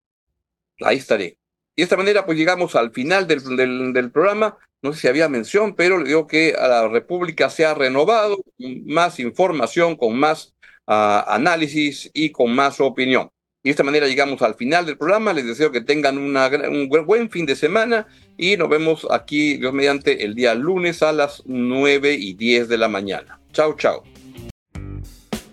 Ahí 0.81 0.97
estaré. 0.97 1.37
Y 1.77 1.83
de 1.83 1.85
esta 1.85 1.97
manera, 1.97 2.27
pues 2.27 2.39
llegamos 2.39 2.75
al 2.75 2.91
final 2.93 3.27
del, 3.27 3.93
del, 3.93 4.11
programa. 4.11 4.59
No 4.83 4.93
sé 4.93 5.01
si 5.01 5.09
había 5.09 5.29
mención, 5.29 5.75
pero 5.77 5.99
le 5.99 6.09
digo 6.09 6.27
que 6.27 6.55
a 6.55 6.67
la 6.67 6.89
República 6.89 7.51
se 7.51 7.65
ha 7.65 7.75
renovado, 7.75 8.39
más 8.87 9.21
información, 9.21 9.97
con 9.97 10.19
más 10.19 10.55
ah, 10.87 11.25
análisis 11.29 12.11
y 12.15 12.31
con 12.31 12.53
más 12.53 12.81
opinión. 12.81 13.31
Y 13.63 13.69
de 13.69 13.71
esta 13.73 13.83
manera 13.83 14.07
llegamos 14.07 14.41
al 14.43 14.55
final 14.55 14.87
del 14.87 14.97
programa. 14.97 15.33
Les 15.33 15.47
deseo 15.47 15.73
que 15.73 15.81
tengan 15.81 16.17
un 16.17 16.89
buen 16.89 17.31
fin 17.31 17.45
de 17.45 17.57
semana 17.57 18.07
y 18.37 18.57
nos 18.57 18.69
vemos 18.69 19.07
aquí, 19.11 19.57
Dios 19.57 19.73
mediante, 19.73 20.25
el 20.25 20.35
día 20.35 20.55
lunes 20.55 21.03
a 21.03 21.13
las 21.13 21.43
9 21.47 22.15
y 22.15 22.35
10 22.35 22.69
de 22.69 22.79
la 22.79 22.89
mañana. 22.89 23.41
Chao, 23.53 23.75
chao. 23.77 24.05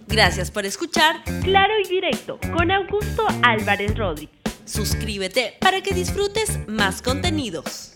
Gracias 0.08 0.52
por 0.52 0.66
escuchar 0.66 1.16
Claro 1.44 1.74
y 1.84 1.90
Directo 1.90 2.40
con 2.54 2.72
Augusto 2.72 3.26
Álvarez 3.42 3.98
Rodríguez. 3.98 4.36
Suscríbete 4.66 5.56
para 5.60 5.82
que 5.82 5.94
disfrutes 5.94 6.60
más 6.68 7.02
contenidos. 7.02 7.92